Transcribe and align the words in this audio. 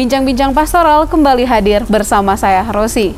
Bincang-bincang 0.00 0.56
pastoral 0.56 1.04
kembali 1.04 1.44
hadir 1.44 1.84
bersama 1.84 2.32
saya 2.32 2.64
Rosi. 2.72 3.12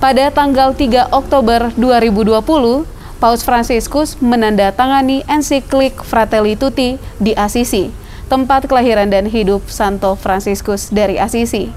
Pada 0.00 0.32
tanggal 0.32 0.72
3 0.72 1.12
Oktober 1.12 1.68
2020, 1.76 2.88
Paus 3.20 3.44
Fransiskus 3.44 4.16
menandatangani 4.16 5.20
ensiklik 5.28 6.00
Fratelli 6.00 6.56
Tutti 6.56 6.96
di 7.20 7.36
Assisi, 7.36 7.92
tempat 8.32 8.64
kelahiran 8.64 9.12
dan 9.12 9.28
hidup 9.28 9.68
Santo 9.68 10.16
Fransiskus 10.16 10.88
dari 10.88 11.20
Assisi. 11.20 11.68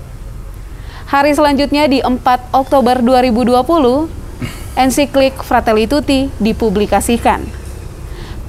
Hari 1.12 1.36
selanjutnya 1.36 1.91
di 1.91 2.00
4 2.00 2.55
Oktober 2.55 3.04
2020, 3.04 4.08
ensiklik 4.80 5.36
Fratelli 5.44 5.91
Tutti 5.91 6.31
dipublikasikan. 6.40 7.59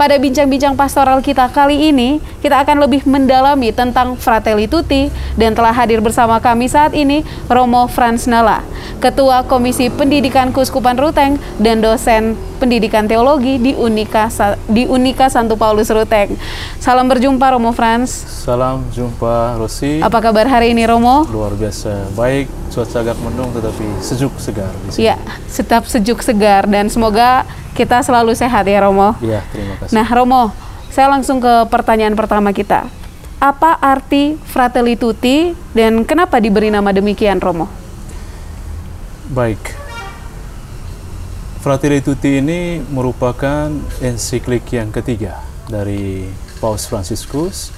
Pada 0.01 0.17
bincang-bincang 0.17 0.81
pastoral 0.81 1.21
kita 1.21 1.53
kali 1.53 1.93
ini, 1.93 2.25
kita 2.41 2.65
akan 2.65 2.89
lebih 2.89 3.05
mendalami 3.05 3.69
tentang 3.69 4.17
Fratelli 4.17 4.65
Tutti 4.65 5.13
dan 5.37 5.53
telah 5.53 5.77
hadir 5.77 6.01
bersama 6.01 6.41
kami 6.41 6.73
saat 6.73 6.97
ini 6.97 7.21
Romo 7.53 7.85
Franz 7.85 8.25
Nala, 8.25 8.65
Ketua 8.97 9.45
Komisi 9.45 9.93
Pendidikan 9.93 10.57
Kuskupan 10.57 10.97
Ruteng 10.97 11.37
dan 11.61 11.85
dosen 11.85 12.33
Pendidikan 12.57 13.05
Teologi 13.05 13.61
di 13.61 13.77
Unika 13.77 14.33
di 14.73 14.89
Unika 14.89 15.29
Santo 15.29 15.61
Paulus 15.61 15.93
Ruteng. 15.93 16.33
Salam 16.81 17.05
berjumpa 17.05 17.53
Romo 17.53 17.77
Franz. 17.77 18.09
Salam 18.25 18.89
jumpa 18.97 19.61
Rosi. 19.61 20.01
Apa 20.01 20.25
kabar 20.25 20.49
hari 20.49 20.73
ini 20.73 20.89
Romo? 20.89 21.29
Luar 21.29 21.53
biasa. 21.53 22.17
Baik, 22.17 22.49
cuaca 22.73 23.05
agak 23.05 23.21
mendung 23.21 23.53
tetapi 23.53 23.85
sejuk 24.01 24.33
segar 24.41 24.73
Iya, 24.97 25.21
tetap 25.53 25.85
sejuk 25.85 26.25
segar 26.25 26.65
dan 26.65 26.89
semoga 26.89 27.45
kita 27.81 28.05
selalu 28.05 28.37
sehat 28.37 28.69
ya 28.69 28.85
Romo. 28.85 29.17
Iya, 29.25 29.41
terima 29.49 29.81
kasih. 29.81 29.97
Nah, 29.97 30.05
Romo, 30.05 30.53
saya 30.93 31.09
langsung 31.09 31.41
ke 31.41 31.65
pertanyaan 31.73 32.13
pertama 32.13 32.53
kita. 32.53 32.85
Apa 33.41 33.81
arti 33.81 34.37
Fratelli 34.45 35.01
Tutti 35.01 35.57
dan 35.73 36.05
kenapa 36.05 36.37
diberi 36.45 36.69
nama 36.69 36.93
demikian, 36.93 37.41
Romo? 37.41 37.65
Baik, 39.33 39.73
Fratelli 41.65 42.05
Tutti 42.05 42.37
ini 42.37 42.85
merupakan 42.93 43.73
ensiklik 44.05 44.69
yang 44.77 44.93
ketiga 44.93 45.41
dari 45.69 46.29
Paus 46.61 46.85
Franciscus. 46.85 47.73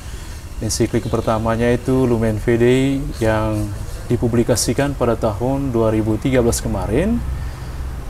Ensiklik 0.59 1.07
pertamanya 1.07 1.71
itu 1.71 2.11
Lumen 2.11 2.43
Fidei 2.43 2.99
yang 3.23 3.71
dipublikasikan 4.11 4.99
pada 4.99 5.15
tahun 5.15 5.71
2013 5.71 6.43
kemarin. 6.59 7.23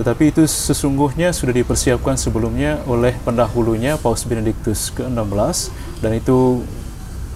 Tetapi 0.01 0.33
itu 0.33 0.43
sesungguhnya 0.49 1.37
sudah 1.37 1.53
dipersiapkan 1.53 2.17
sebelumnya 2.17 2.81
oleh 2.89 3.13
pendahulunya 3.23 4.01
Paus 4.01 4.25
Benediktus 4.25 4.89
ke-16 4.97 5.69
dan 6.01 6.13
itu 6.17 6.65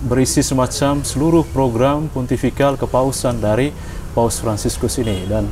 berisi 0.04 0.40
semacam 0.40 1.04
seluruh 1.04 1.44
program 1.52 2.08
pontifikal 2.12 2.76
kepausan 2.80 3.40
dari 3.40 3.72
Paus 4.16 4.40
Franciscus 4.40 4.96
ini 5.00 5.28
dan 5.28 5.48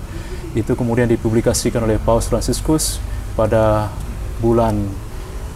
itu 0.56 0.72
kemudian 0.72 1.08
dipublikasikan 1.11 1.84
oleh 1.84 2.00
Paus 2.00 2.28
Franciscus 2.30 3.00
pada 3.36 3.92
bulan 4.41 4.78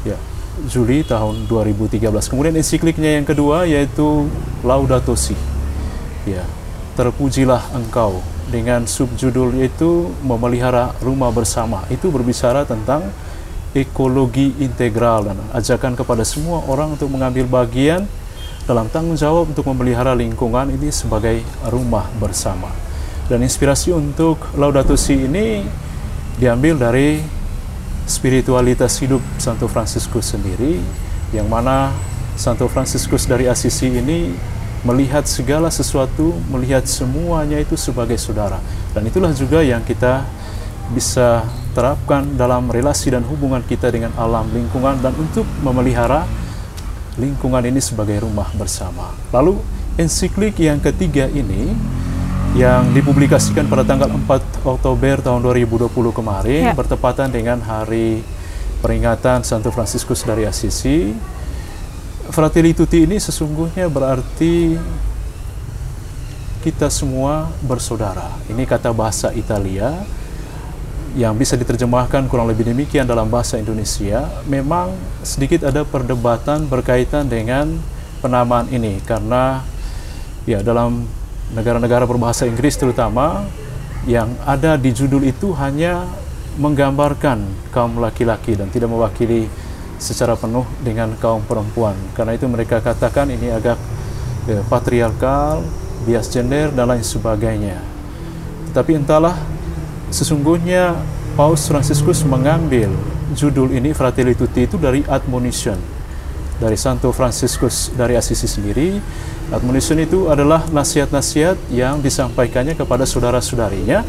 ya 0.04 0.18
Juli 0.66 1.06
tahun 1.06 1.46
2013. 1.46 2.02
Kemudian 2.26 2.58
ensikliknya 2.58 3.14
yang 3.14 3.22
kedua 3.22 3.62
yaitu 3.62 4.26
Laudato 4.66 5.14
Si. 5.14 5.38
Ya, 6.26 6.42
terpujilah 6.98 7.62
engkau 7.72 8.18
dengan 8.48 8.88
subjudul 8.88 9.60
yaitu 9.60 10.08
memelihara 10.24 10.96
rumah 11.04 11.28
bersama. 11.28 11.84
Itu 11.92 12.08
berbicara 12.08 12.64
tentang 12.64 13.08
ekologi 13.76 14.56
integral 14.58 15.28
dan 15.28 15.38
ajakan 15.52 15.92
kepada 15.92 16.24
semua 16.24 16.64
orang 16.64 16.96
untuk 16.96 17.12
mengambil 17.12 17.44
bagian 17.44 18.08
dalam 18.64 18.88
tanggung 18.92 19.16
jawab 19.16 19.48
untuk 19.48 19.64
memelihara 19.68 20.12
lingkungan 20.12 20.68
ini 20.72 20.92
sebagai 20.92 21.40
rumah 21.68 22.08
bersama. 22.20 22.68
Dan 23.28 23.44
inspirasi 23.44 23.92
untuk 23.92 24.40
Laudato 24.56 24.96
Si 24.96 25.12
ini 25.12 25.64
diambil 26.40 26.80
dari 26.80 27.20
spiritualitas 28.08 28.96
hidup 29.04 29.20
Santo 29.36 29.68
Fransiskus 29.68 30.32
sendiri, 30.32 30.80
yang 31.36 31.44
mana 31.48 31.92
Santo 32.40 32.64
Fransiskus 32.72 33.28
dari 33.28 33.44
Assisi 33.44 33.92
ini 33.92 34.32
melihat 34.86 35.26
segala 35.26 35.70
sesuatu, 35.72 36.34
melihat 36.50 36.86
semuanya 36.86 37.58
itu 37.58 37.74
sebagai 37.74 38.18
saudara. 38.18 38.62
Dan 38.94 39.06
itulah 39.10 39.34
juga 39.34 39.62
yang 39.62 39.82
kita 39.82 40.22
bisa 40.94 41.44
terapkan 41.76 42.24
dalam 42.34 42.72
relasi 42.72 43.12
dan 43.12 43.22
hubungan 43.26 43.60
kita 43.62 43.92
dengan 43.92 44.10
alam 44.16 44.48
lingkungan 44.50 44.98
dan 45.04 45.12
untuk 45.14 45.44
memelihara 45.60 46.24
lingkungan 47.20 47.60
ini 47.66 47.82
sebagai 47.82 48.24
rumah 48.24 48.48
bersama. 48.56 49.12
Lalu 49.34 49.58
ensiklik 49.98 50.56
yang 50.62 50.78
ketiga 50.78 51.26
ini 51.28 51.74
yang 52.56 52.94
dipublikasikan 52.96 53.68
pada 53.68 53.84
tanggal 53.84 54.08
4 54.08 54.64
Oktober 54.64 55.20
tahun 55.20 55.40
2020 55.44 55.92
kemarin 56.14 56.72
ya. 56.72 56.74
bertepatan 56.74 57.28
dengan 57.28 57.60
hari 57.60 58.24
peringatan 58.80 59.44
Santo 59.44 59.68
Fransiskus 59.68 60.24
dari 60.24 60.48
Assisi. 60.48 61.12
Fratelli 62.38 62.70
Tutti 62.70 63.02
ini 63.02 63.18
sesungguhnya 63.18 63.90
berarti 63.90 64.78
kita 66.62 66.86
semua 66.86 67.50
bersaudara. 67.66 68.30
Ini 68.46 68.62
kata 68.62 68.94
bahasa 68.94 69.34
Italia 69.34 69.90
yang 71.18 71.34
bisa 71.34 71.58
diterjemahkan 71.58 72.30
kurang 72.30 72.46
lebih 72.46 72.70
demikian 72.70 73.10
dalam 73.10 73.26
bahasa 73.26 73.58
Indonesia. 73.58 74.30
Memang 74.46 74.94
sedikit 75.26 75.66
ada 75.66 75.82
perdebatan 75.82 76.70
berkaitan 76.70 77.26
dengan 77.26 77.74
penamaan 78.22 78.70
ini 78.70 79.02
karena 79.02 79.66
ya 80.46 80.62
dalam 80.62 81.10
negara-negara 81.58 82.06
berbahasa 82.06 82.46
Inggris 82.46 82.78
terutama 82.78 83.50
yang 84.06 84.30
ada 84.46 84.78
di 84.78 84.94
judul 84.94 85.26
itu 85.26 85.58
hanya 85.58 86.06
menggambarkan 86.54 87.42
kaum 87.74 87.98
laki-laki 87.98 88.54
dan 88.54 88.70
tidak 88.70 88.94
mewakili 88.94 89.50
secara 89.98 90.38
penuh 90.38 90.64
dengan 90.80 91.12
kaum 91.18 91.42
perempuan. 91.44 91.94
Karena 92.14 92.34
itu 92.34 92.46
mereka 92.46 92.78
katakan 92.78 93.28
ini 93.28 93.50
agak 93.50 93.78
eh, 94.48 94.62
patriarkal, 94.66 95.62
bias 96.06 96.30
gender 96.30 96.72
dan 96.72 96.88
lain 96.88 97.04
sebagainya. 97.04 97.82
Tetapi 98.72 98.98
entahlah 98.98 99.36
sesungguhnya 100.14 100.96
Paus 101.36 101.68
Franciscus 101.68 102.24
mengambil 102.24 102.90
judul 103.36 103.74
ini 103.76 103.92
Fratelli 103.92 104.32
Tutti 104.34 104.64
itu 104.64 104.80
dari 104.80 105.04
admonition 105.04 105.76
dari 106.58 106.74
Santo 106.74 107.14
Franciscus 107.14 107.94
dari 107.94 108.18
Assisi 108.18 108.48
sendiri 108.50 108.98
Admonition 109.48 109.96
itu 109.96 110.28
adalah 110.28 110.68
nasihat-nasihat 110.68 111.72
yang 111.72 112.04
disampaikannya 112.04 112.76
kepada 112.76 113.08
saudara-saudarinya 113.08 114.04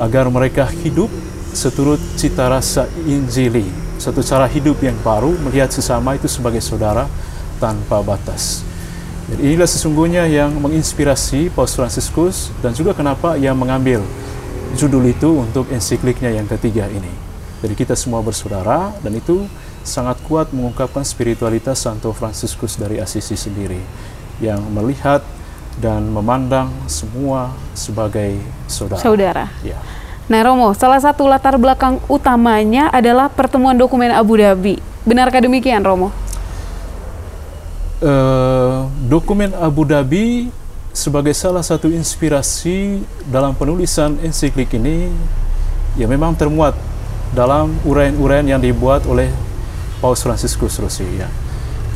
agar 0.00 0.24
mereka 0.32 0.64
hidup 0.72 1.12
seturut 1.52 2.00
cita 2.16 2.48
rasa 2.48 2.88
Injili, 3.04 3.68
satu 4.00 4.24
cara 4.24 4.48
hidup 4.48 4.80
yang 4.80 4.96
baru 5.04 5.36
melihat 5.44 5.68
sesama 5.68 6.16
itu 6.16 6.26
sebagai 6.26 6.64
saudara 6.64 7.04
tanpa 7.60 8.00
batas. 8.00 8.64
Jadi 9.30 9.54
inilah 9.54 9.68
sesungguhnya 9.68 10.26
yang 10.26 10.56
menginspirasi 10.58 11.54
Paus 11.54 11.76
Franciscus 11.78 12.50
dan 12.64 12.74
juga 12.74 12.96
kenapa 12.96 13.38
ia 13.38 13.54
mengambil 13.54 14.02
judul 14.74 15.06
itu 15.06 15.44
untuk 15.44 15.70
ensikliknya 15.70 16.34
yang 16.34 16.48
ketiga 16.48 16.88
ini. 16.90 17.12
Jadi 17.60 17.74
kita 17.76 17.94
semua 17.94 18.24
bersaudara 18.24 18.90
dan 19.04 19.12
itu 19.14 19.44
sangat 19.84 20.18
kuat 20.24 20.50
mengungkapkan 20.50 21.04
spiritualitas 21.04 21.84
Santo 21.84 22.10
Franciscus 22.16 22.80
dari 22.80 22.98
Assisi 22.98 23.36
sendiri 23.36 23.78
yang 24.40 24.64
melihat 24.72 25.20
dan 25.78 26.08
memandang 26.08 26.72
semua 26.88 27.52
sebagai 27.76 28.40
saudara. 28.66 29.00
Saudara. 29.00 29.46
Ya. 29.62 29.78
Nah, 30.30 30.46
Romo, 30.46 30.70
salah 30.78 31.02
satu 31.02 31.26
latar 31.26 31.58
belakang 31.58 31.98
utamanya 32.06 32.86
adalah 32.94 33.26
pertemuan 33.26 33.74
dokumen 33.74 34.14
Abu 34.14 34.38
Dhabi. 34.38 34.78
Benarkah 35.02 35.42
demikian, 35.42 35.82
Romo? 35.82 36.14
Uh, 37.98 38.86
dokumen 39.10 39.50
Abu 39.58 39.82
Dhabi 39.82 40.54
sebagai 40.94 41.34
salah 41.34 41.66
satu 41.66 41.90
inspirasi 41.90 43.02
dalam 43.26 43.58
penulisan 43.58 44.22
ensiklik 44.22 44.70
ini 44.78 45.10
ya 45.98 46.06
memang 46.06 46.38
termuat 46.38 46.78
dalam 47.34 47.74
uraian-uraian 47.82 48.46
yang 48.46 48.62
dibuat 48.62 49.10
oleh 49.10 49.34
Paus 49.98 50.22
Franciscus 50.22 50.78
Rossi 50.78 51.10
ya. 51.18 51.26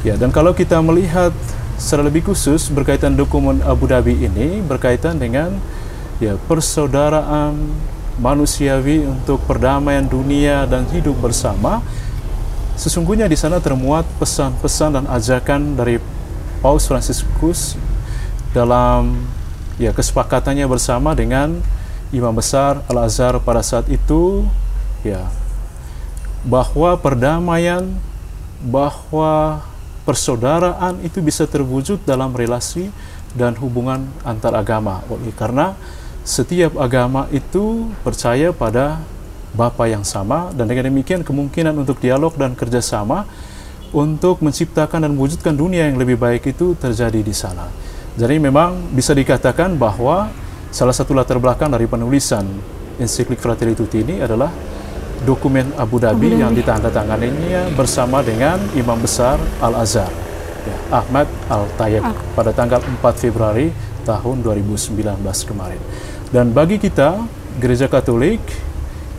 Ya, 0.03 0.19
dan 0.19 0.35
kalau 0.35 0.51
kita 0.51 0.83
melihat 0.83 1.31
secara 1.79 2.03
lebih 2.03 2.27
khusus 2.27 2.67
berkaitan 2.67 3.15
dokumen 3.15 3.63
Abu 3.63 3.87
Dhabi 3.87 4.27
ini 4.27 4.59
berkaitan 4.59 5.23
dengan 5.23 5.55
ya 6.19 6.35
persaudaraan 6.51 7.94
manusiawi 8.19 9.07
untuk 9.07 9.43
perdamaian 9.47 10.07
dunia 10.07 10.67
dan 10.71 10.87
hidup 10.91 11.19
bersama. 11.19 11.83
Sesungguhnya 12.75 13.31
di 13.31 13.39
sana 13.39 13.63
termuat 13.63 14.03
pesan-pesan 14.19 14.99
dan 14.99 15.05
ajakan 15.07 15.79
dari 15.79 16.03
Paus 16.59 16.91
Franciscus 16.91 17.79
dalam 18.51 19.27
ya 19.79 19.91
kesepakatannya 19.91 20.67
bersama 20.67 21.15
dengan 21.15 21.59
Imam 22.15 22.35
Besar 22.35 22.83
Al-Azhar 22.87 23.39
pada 23.43 23.63
saat 23.63 23.91
itu 23.91 24.47
ya 25.03 25.27
bahwa 26.47 26.95
perdamaian 26.99 27.89
bahwa 28.63 29.65
persaudaraan 30.05 31.01
itu 31.01 31.25
bisa 31.25 31.49
terwujud 31.49 32.01
dalam 32.05 32.33
relasi 32.37 32.93
dan 33.35 33.57
hubungan 33.59 34.07
antar 34.23 34.55
agama. 34.55 35.03
Karena 35.35 35.75
setiap 36.25 36.81
agama 36.81 37.29
itu 37.29 37.93
percaya 38.01 38.49
pada 38.51 39.05
Bapa 39.55 39.87
yang 39.87 40.03
sama 40.03 40.51
dan 40.51 40.67
dengan 40.67 40.91
demikian 40.91 41.23
kemungkinan 41.23 41.77
untuk 41.79 42.03
dialog 42.03 42.35
dan 42.35 42.59
kerjasama 42.59 43.29
untuk 43.95 44.43
menciptakan 44.43 45.07
dan 45.07 45.15
mewujudkan 45.15 45.55
dunia 45.55 45.87
yang 45.87 45.95
lebih 45.95 46.19
baik 46.19 46.51
itu 46.51 46.75
terjadi 46.75 47.23
di 47.23 47.31
sana. 47.31 47.71
Jadi 48.19 48.43
memang 48.43 48.91
bisa 48.91 49.15
dikatakan 49.15 49.79
bahwa 49.79 50.33
salah 50.75 50.91
satu 50.91 51.15
latar 51.15 51.39
belakang 51.39 51.71
dari 51.71 51.87
penulisan 51.87 52.43
ensiklik 52.99 53.39
Fratelli 53.39 53.79
Tutti 53.79 54.03
ini 54.03 54.19
adalah 54.19 54.51
dokumen 55.23 55.71
Abu 55.79 56.03
Dhabi, 56.03 56.19
Abu 56.19 56.27
Dhabi. 56.35 56.43
yang 56.43 56.53
ditandatanganinya 56.57 57.71
bersama 57.79 58.27
dengan 58.27 58.59
Imam 58.75 58.99
Besar 58.99 59.39
Al-Azhar, 59.63 60.11
ya, 60.67 60.77
Ahmad 60.91 61.31
Al-Tayyib 61.47 62.03
ah. 62.03 62.15
pada 62.35 62.51
tanggal 62.51 62.83
4 62.83 63.23
Februari 63.23 63.71
tahun 64.03 64.43
2019 64.43 64.99
kemarin. 65.47 65.81
Dan 66.35 66.51
bagi 66.51 66.83
kita, 66.83 67.31
Gereja 67.63 67.87
Katolik, 67.87 68.43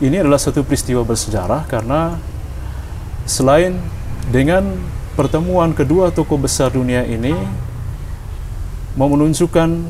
ini 0.04 0.20
adalah 0.20 0.36
satu 0.36 0.60
peristiwa 0.60 1.00
bersejarah 1.00 1.64
karena 1.64 2.20
selain 3.24 3.72
dengan 4.28 4.76
pertemuan 5.16 5.72
kedua 5.72 6.12
tokoh 6.12 6.36
besar 6.36 6.76
dunia 6.76 7.08
ini 7.08 7.32
mau 9.00 9.08
menunjukkan 9.08 9.88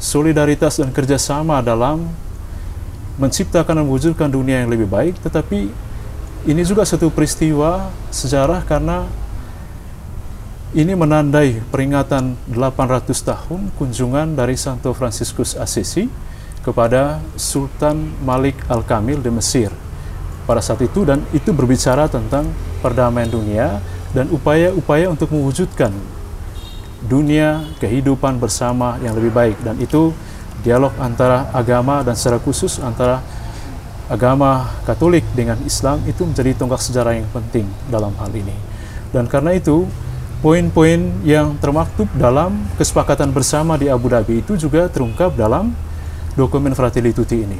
solidaritas 0.00 0.80
dan 0.80 0.88
kerjasama 0.88 1.60
dalam 1.60 2.08
menciptakan 3.20 3.76
dan 3.76 3.84
mewujudkan 3.84 4.32
dunia 4.32 4.64
yang 4.64 4.72
lebih 4.72 4.88
baik, 4.88 5.20
tetapi 5.20 5.68
ini 6.48 6.62
juga 6.64 6.88
satu 6.88 7.12
peristiwa 7.12 7.92
sejarah 8.08 8.64
karena 8.64 9.04
ini 10.72 10.96
menandai 10.96 11.60
peringatan 11.68 12.40
800 12.56 13.12
tahun 13.20 13.68
kunjungan 13.76 14.32
dari 14.32 14.56
Santo 14.56 14.96
Franciscus 14.96 15.52
Assisi 15.52 16.08
kepada 16.68 17.24
Sultan 17.40 18.12
Malik 18.20 18.60
Al-Kamil 18.68 19.24
di 19.24 19.32
Mesir 19.32 19.72
pada 20.44 20.60
saat 20.60 20.84
itu 20.84 21.08
dan 21.08 21.24
itu 21.32 21.48
berbicara 21.56 22.08
tentang 22.12 22.44
perdamaian 22.84 23.28
dunia 23.28 23.80
dan 24.12 24.28
upaya-upaya 24.28 25.08
untuk 25.08 25.32
mewujudkan 25.32 25.92
dunia 27.04 27.64
kehidupan 27.80 28.36
bersama 28.36 29.00
yang 29.00 29.16
lebih 29.16 29.32
baik. 29.32 29.56
Dan 29.64 29.80
itu 29.80 30.12
dialog 30.60 30.92
antara 31.00 31.48
agama 31.56 32.04
dan 32.04 32.16
secara 32.16 32.40
khusus 32.40 32.80
antara 32.80 33.24
agama 34.08 34.72
Katolik 34.88 35.24
dengan 35.36 35.60
Islam 35.64 36.00
itu 36.08 36.24
menjadi 36.24 36.56
tonggak 36.56 36.80
sejarah 36.80 37.16
yang 37.16 37.28
penting 37.32 37.68
dalam 37.92 38.12
hal 38.16 38.32
ini. 38.32 38.56
Dan 39.12 39.28
karena 39.28 39.56
itu 39.56 39.88
poin-poin 40.40 41.12
yang 41.24 41.60
termaktub 41.60 42.08
dalam 42.16 42.56
kesepakatan 42.80 43.32
bersama 43.36 43.76
di 43.76 43.92
Abu 43.92 44.08
Dhabi 44.08 44.40
itu 44.40 44.56
juga 44.56 44.88
terungkap 44.88 45.36
dalam 45.36 45.76
dokumen 46.38 46.70
Fratelli 46.70 47.10
Tutti 47.10 47.42
ini. 47.42 47.58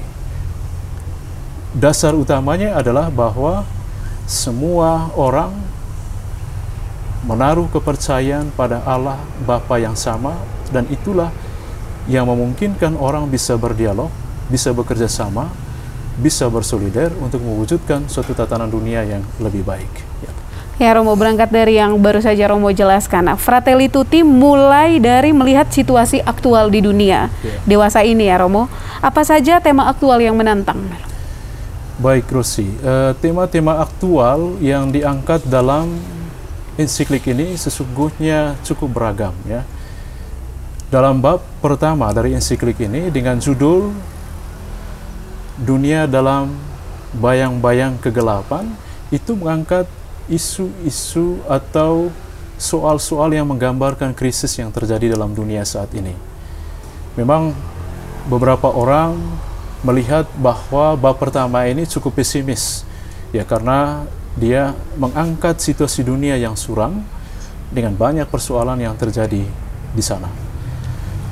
Dasar 1.74 2.14
utamanya 2.14 2.78
adalah 2.78 3.10
bahwa 3.10 3.66
semua 4.30 5.10
orang 5.18 5.50
menaruh 7.26 7.66
kepercayaan 7.74 8.54
pada 8.54 8.78
Allah 8.86 9.18
Bapa 9.42 9.82
yang 9.82 9.98
sama 9.98 10.38
dan 10.70 10.86
itulah 10.86 11.34
yang 12.06 12.30
memungkinkan 12.30 12.94
orang 12.94 13.26
bisa 13.26 13.58
berdialog, 13.58 14.14
bisa 14.46 14.70
bekerja 14.70 15.10
sama, 15.10 15.50
bisa 16.22 16.46
bersolidar 16.46 17.10
untuk 17.18 17.42
mewujudkan 17.42 18.06
suatu 18.06 18.30
tatanan 18.32 18.70
dunia 18.70 19.02
yang 19.02 19.26
lebih 19.42 19.66
baik. 19.66 20.07
Ya. 20.78 20.94
Romo 20.94 21.18
berangkat 21.18 21.50
dari 21.50 21.76
yang 21.76 21.98
baru 21.98 22.22
saja 22.22 22.48
Romo 22.48 22.70
jelaskan. 22.70 23.34
Nah, 23.34 23.36
Fratelli 23.36 23.90
Tutti 23.90 24.22
mulai 24.22 25.02
dari 25.02 25.34
melihat 25.34 25.66
situasi 25.66 26.22
aktual 26.22 26.70
di 26.70 26.86
dunia 26.86 27.26
yeah. 27.42 27.58
dewasa 27.66 28.06
ini 28.06 28.30
ya 28.30 28.38
Romo. 28.38 28.70
Apa 29.02 29.26
saja 29.26 29.58
tema 29.58 29.90
aktual 29.90 30.22
yang 30.22 30.38
menantang? 30.38 30.78
Baik 31.98 32.30
Rosi, 32.30 32.70
uh, 32.86 33.10
tema-tema 33.18 33.82
aktual 33.82 34.54
yang 34.62 34.94
diangkat 34.94 35.42
dalam 35.50 35.98
ensiklik 36.78 37.26
ini 37.26 37.58
sesungguhnya 37.58 38.54
cukup 38.62 39.02
beragam 39.02 39.34
ya. 39.50 39.66
Dalam 40.88 41.18
bab 41.18 41.42
pertama 41.58 42.08
dari 42.14 42.32
ensiklik 42.32 42.80
ini 42.80 43.10
dengan 43.12 43.36
judul 43.42 43.92
Dunia 45.58 46.06
dalam 46.06 46.54
Bayang-bayang 47.18 47.98
Kegelapan 47.98 48.70
itu 49.10 49.34
mengangkat 49.34 49.90
isu-isu 50.28 51.40
atau 51.48 52.12
soal-soal 52.60 53.32
yang 53.32 53.48
menggambarkan 53.48 54.12
krisis 54.12 54.52
yang 54.58 54.68
terjadi 54.68 55.16
dalam 55.16 55.32
dunia 55.32 55.64
saat 55.64 55.88
ini. 55.94 56.12
Memang 57.16 57.54
beberapa 58.28 58.68
orang 58.68 59.16
melihat 59.82 60.26
bahwa 60.36 60.98
bab 60.98 61.16
pertama 61.16 61.64
ini 61.70 61.86
cukup 61.86 62.18
pesimis 62.18 62.82
ya 63.30 63.46
karena 63.46 64.04
dia 64.34 64.74
mengangkat 64.98 65.58
situasi 65.58 66.02
dunia 66.02 66.34
yang 66.34 66.58
suram 66.58 67.02
dengan 67.70 67.94
banyak 67.94 68.26
persoalan 68.26 68.78
yang 68.78 68.94
terjadi 68.98 69.42
di 69.94 70.02
sana. 70.02 70.28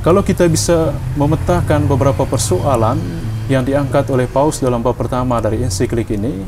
Kalau 0.07 0.23
kita 0.23 0.47
bisa 0.47 0.95
memetakan 1.19 1.91
beberapa 1.91 2.23
persoalan 2.23 3.03
yang 3.51 3.67
diangkat 3.67 4.07
oleh 4.11 4.31
Paus 4.31 4.63
dalam 4.63 4.79
bab 4.79 4.95
pertama 4.95 5.43
dari 5.43 5.63
ensiklik 5.67 6.15
ini, 6.15 6.47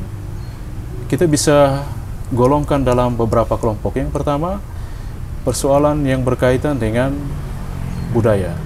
kita 1.11 1.27
bisa 1.27 1.83
golongkan 2.33 2.85
dalam 2.85 3.17
beberapa 3.17 3.57
kelompok. 3.57 3.97
Yang 3.97 4.13
pertama, 4.13 4.61
persoalan 5.45 6.05
yang 6.05 6.25
berkaitan 6.25 6.77
dengan 6.77 7.15
budaya. 8.13 8.57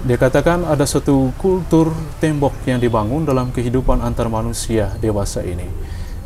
Dia 0.00 0.16
katakan 0.16 0.64
ada 0.64 0.88
suatu 0.88 1.28
kultur 1.36 1.92
tembok 2.24 2.56
yang 2.64 2.80
dibangun 2.80 3.28
dalam 3.28 3.52
kehidupan 3.52 4.00
antar 4.00 4.32
manusia 4.32 4.96
dewasa 4.96 5.44
ini. 5.44 5.68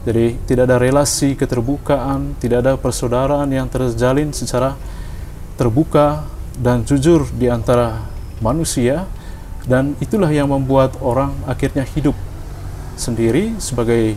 Jadi 0.04 0.38
tidak 0.46 0.70
ada 0.70 0.76
relasi 0.78 1.34
keterbukaan, 1.34 2.38
tidak 2.38 2.62
ada 2.62 2.72
persaudaraan 2.78 3.50
yang 3.50 3.66
terjalin 3.66 4.30
secara 4.30 4.78
terbuka 5.58 6.28
dan 6.54 6.86
jujur 6.86 7.26
di 7.34 7.50
antara 7.50 8.06
manusia 8.38 9.10
dan 9.64 9.96
itulah 9.98 10.28
yang 10.28 10.52
membuat 10.52 10.94
orang 11.00 11.32
akhirnya 11.48 11.88
hidup 11.88 12.14
sendiri 12.94 13.56
sebagai 13.58 14.14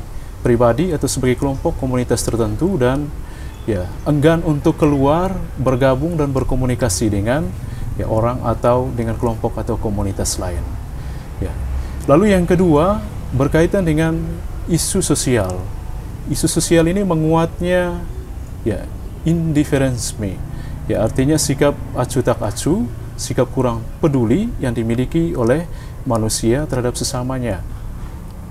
pribadi 0.48 0.96
atau 0.96 1.12
sebagai 1.12 1.36
kelompok 1.36 1.76
komunitas 1.76 2.24
tertentu 2.24 2.80
dan 2.80 3.12
ya 3.68 3.84
enggan 4.08 4.40
untuk 4.48 4.80
keluar 4.80 5.36
bergabung 5.60 6.16
dan 6.16 6.32
berkomunikasi 6.32 7.12
dengan 7.12 7.52
ya 8.00 8.08
orang 8.08 8.40
atau 8.48 8.88
dengan 8.96 9.20
kelompok 9.20 9.60
atau 9.60 9.76
komunitas 9.76 10.40
lain. 10.40 10.64
Ya. 11.44 11.52
Lalu 12.08 12.32
yang 12.32 12.48
kedua 12.48 13.04
berkaitan 13.36 13.84
dengan 13.84 14.16
isu 14.72 15.04
sosial. 15.04 15.60
Isu 16.32 16.48
sosial 16.48 16.88
ini 16.88 17.04
menguatnya 17.04 18.00
ya 18.64 18.88
indifference 19.28 20.16
me. 20.16 20.40
Ya 20.88 21.04
artinya 21.04 21.36
sikap 21.36 21.76
acu 22.00 22.24
tak 22.24 22.40
acu, 22.40 22.88
sikap 23.20 23.52
kurang 23.52 23.84
peduli 24.00 24.48
yang 24.64 24.72
dimiliki 24.72 25.36
oleh 25.36 25.68
manusia 26.08 26.64
terhadap 26.64 26.96
sesamanya. 26.96 27.60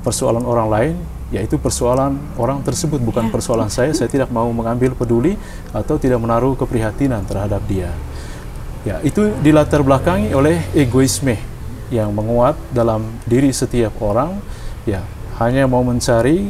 Persoalan 0.05 0.45
orang 0.45 0.69
lain 0.69 0.95
yaitu 1.35 1.59
persoalan 1.59 2.15
orang 2.39 2.63
tersebut 2.63 3.03
bukan 3.03 3.27
ya. 3.27 3.33
persoalan 3.35 3.67
saya 3.67 3.91
saya 3.91 4.07
tidak 4.07 4.31
mau 4.31 4.47
mengambil 4.55 4.95
peduli 4.95 5.35
atau 5.75 5.99
tidak 5.99 6.23
menaruh 6.23 6.55
keprihatinan 6.55 7.27
terhadap 7.27 7.59
dia 7.67 7.91
ya 8.87 9.03
itu 9.03 9.35
dilatar 9.43 9.83
belakangi 9.83 10.31
oleh 10.31 10.63
egoisme 10.71 11.35
yang 11.91 12.15
menguat 12.15 12.55
dalam 12.71 13.03
diri 13.27 13.51
setiap 13.51 13.99
orang 13.99 14.39
ya 14.87 15.03
hanya 15.43 15.67
mau 15.67 15.83
mencari 15.83 16.47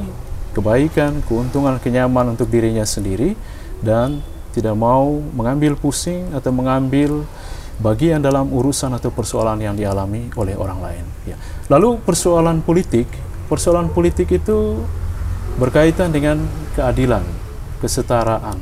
kebaikan 0.53 1.25
keuntungan 1.25 1.81
kenyamanan 1.81 2.37
untuk 2.37 2.49
dirinya 2.53 2.85
sendiri 2.85 3.37
dan 3.81 4.21
tidak 4.57 4.73
mau 4.73 5.21
mengambil 5.37 5.77
pusing 5.77 6.33
atau 6.33 6.49
mengambil 6.49 7.29
bagian 7.77 8.25
dalam 8.25 8.49
urusan 8.49 8.89
atau 8.97 9.13
persoalan 9.13 9.61
yang 9.61 9.77
dialami 9.77 10.33
oleh 10.33 10.57
orang 10.57 10.81
lain. 10.81 11.05
Ya. 11.29 11.37
Lalu 11.69 12.01
persoalan 12.01 12.65
politik 12.65 13.05
persoalan 13.47 13.89
politik 13.91 14.31
itu 14.35 14.83
berkaitan 15.57 16.13
dengan 16.13 16.45
keadilan, 16.77 17.25
kesetaraan, 17.81 18.59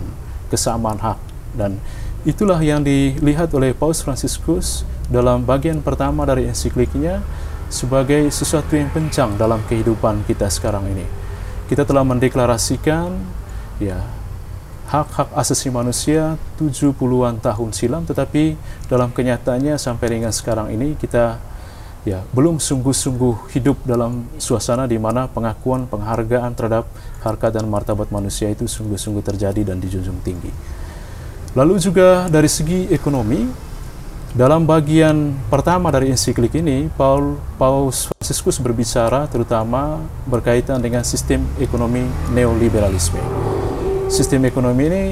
kesamaan 0.53 1.01
hak 1.03 1.19
dan 1.59 1.83
itulah 2.23 2.59
yang 2.63 2.81
dilihat 2.81 3.51
oleh 3.53 3.75
Paus 3.75 4.01
Franciscus 4.01 4.87
dalam 5.11 5.45
bagian 5.45 5.85
pertama 5.85 6.25
dari 6.25 6.49
ensikliknya 6.49 7.21
sebagai 7.69 8.31
sesuatu 8.31 8.79
yang 8.79 8.89
pencang 8.93 9.35
dalam 9.35 9.61
kehidupan 9.67 10.25
kita 10.29 10.47
sekarang 10.49 10.87
ini. 10.89 11.05
Kita 11.67 11.83
telah 11.83 12.05
mendeklarasikan 12.05 13.11
ya 13.81 13.99
hak-hak 14.89 15.33
asasi 15.35 15.73
manusia 15.73 16.37
70-an 16.61 17.41
tahun 17.41 17.71
silam 17.73 18.05
tetapi 18.05 18.55
dalam 18.87 19.11
kenyataannya 19.11 19.75
sampai 19.81 20.07
dengan 20.07 20.31
sekarang 20.31 20.71
ini 20.71 20.95
kita 20.95 21.41
ya 22.05 22.21
belum 22.37 22.61
sungguh-sungguh 22.61 23.49
hidup 23.57 23.81
dalam 23.89 24.29
suasana 24.37 24.85
di 24.85 25.01
mana 25.01 25.25
pengakuan 25.25 25.89
penghargaan 25.89 26.53
terhadap 26.53 26.85
harkat 27.25 27.57
dan 27.57 27.65
martabat 27.67 28.13
manusia 28.13 28.53
itu 28.53 28.69
sungguh-sungguh 28.69 29.25
terjadi 29.25 29.73
dan 29.73 29.81
dijunjung 29.81 30.21
tinggi. 30.21 30.53
Lalu 31.57 31.81
juga 31.81 32.29
dari 32.29 32.51
segi 32.51 32.93
ekonomi, 32.93 33.49
dalam 34.35 34.67
bagian 34.67 35.33
pertama 35.47 35.95
dari 35.95 36.11
ensiklik 36.11 36.59
ini, 36.59 36.91
Paul 36.93 37.39
Paus 37.55 38.11
Franciscus 38.11 38.59
berbicara 38.59 39.31
terutama 39.31 40.03
berkaitan 40.27 40.83
dengan 40.83 41.07
sistem 41.07 41.47
ekonomi 41.63 42.05
neoliberalisme. 42.35 43.23
Sistem 44.11 44.45
ekonomi 44.45 44.83
ini 44.91 45.03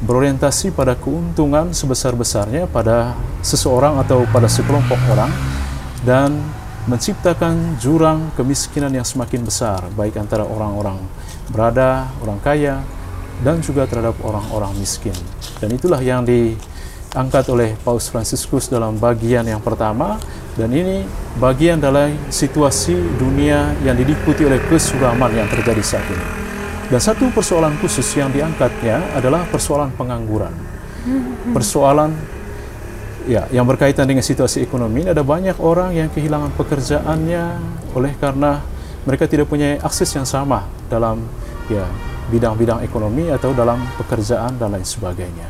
berorientasi 0.00 0.72
pada 0.72 0.96
keuntungan 0.96 1.76
sebesar-besarnya 1.76 2.64
pada 2.70 3.12
seseorang 3.44 4.00
atau 4.00 4.24
pada 4.32 4.48
sekelompok 4.48 4.96
orang 5.12 5.28
dan 6.06 6.36
menciptakan 6.88 7.76
jurang 7.76 8.32
kemiskinan 8.34 8.90
yang 8.90 9.04
semakin 9.04 9.44
besar 9.44 9.84
baik 9.92 10.16
antara 10.16 10.48
orang-orang 10.48 10.96
berada, 11.52 12.08
orang 12.24 12.40
kaya 12.40 12.80
dan 13.44 13.60
juga 13.60 13.84
terhadap 13.84 14.16
orang-orang 14.24 14.72
miskin. 14.80 15.16
Dan 15.60 15.72
itulah 15.76 16.00
yang 16.00 16.24
di 16.24 16.56
angkat 17.12 17.50
oleh 17.50 17.74
Paus 17.82 18.06
Franciscus 18.06 18.70
dalam 18.70 18.96
bagian 18.96 19.42
yang 19.42 19.58
pertama 19.58 20.16
dan 20.54 20.70
ini 20.70 21.02
bagian 21.42 21.82
dalam 21.82 22.14
situasi 22.30 22.94
dunia 23.18 23.74
yang 23.82 23.98
diliputi 23.98 24.46
oleh 24.46 24.62
kesuraman 24.70 25.34
yang 25.34 25.48
terjadi 25.50 25.82
saat 25.82 26.06
ini. 26.06 26.26
Dan 26.90 26.98
satu 26.98 27.30
persoalan 27.30 27.78
khusus 27.78 28.06
yang 28.18 28.34
diangkatnya 28.34 29.14
adalah 29.14 29.46
persoalan 29.46 29.94
pengangguran. 29.94 30.50
Persoalan 31.54 32.12
ya 33.28 33.48
yang 33.52 33.68
berkaitan 33.68 34.08
dengan 34.08 34.24
situasi 34.24 34.64
ekonomi 34.64 35.04
ada 35.04 35.20
banyak 35.20 35.58
orang 35.60 35.92
yang 35.96 36.08
kehilangan 36.08 36.52
pekerjaannya 36.56 37.44
oleh 37.92 38.12
karena 38.16 38.64
mereka 39.04 39.24
tidak 39.28 39.48
punya 39.48 39.80
akses 39.80 40.12
yang 40.12 40.28
sama 40.28 40.68
dalam 40.92 41.24
ya 41.72 41.88
bidang-bidang 42.30 42.86
ekonomi 42.86 43.26
atau 43.32 43.50
dalam 43.50 43.82
pekerjaan 43.98 44.54
dan 44.56 44.70
lain 44.70 44.86
sebagainya. 44.86 45.48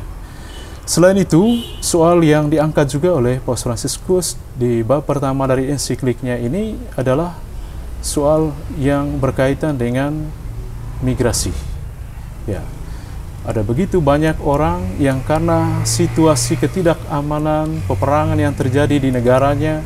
Selain 0.81 1.15
itu, 1.15 1.61
soal 1.79 2.25
yang 2.25 2.49
diangkat 2.49 2.89
juga 2.89 3.13
oleh 3.13 3.37
Paus 3.37 3.61
Franciscus 3.61 4.35
di 4.57 4.81
bab 4.81 5.05
pertama 5.05 5.45
dari 5.45 5.69
ensikliknya 5.69 6.41
ini 6.41 6.73
adalah 6.97 7.37
soal 8.01 8.51
yang 8.81 9.21
berkaitan 9.21 9.77
dengan 9.77 10.25
migrasi. 11.05 11.53
Ya, 12.49 12.65
ada 13.41 13.65
begitu 13.65 13.97
banyak 13.97 14.37
orang 14.45 15.01
yang 15.01 15.25
karena 15.25 15.81
situasi 15.81 16.61
ketidakamanan, 16.61 17.81
peperangan 17.89 18.37
yang 18.37 18.53
terjadi 18.53 19.01
di 19.01 19.09
negaranya 19.09 19.81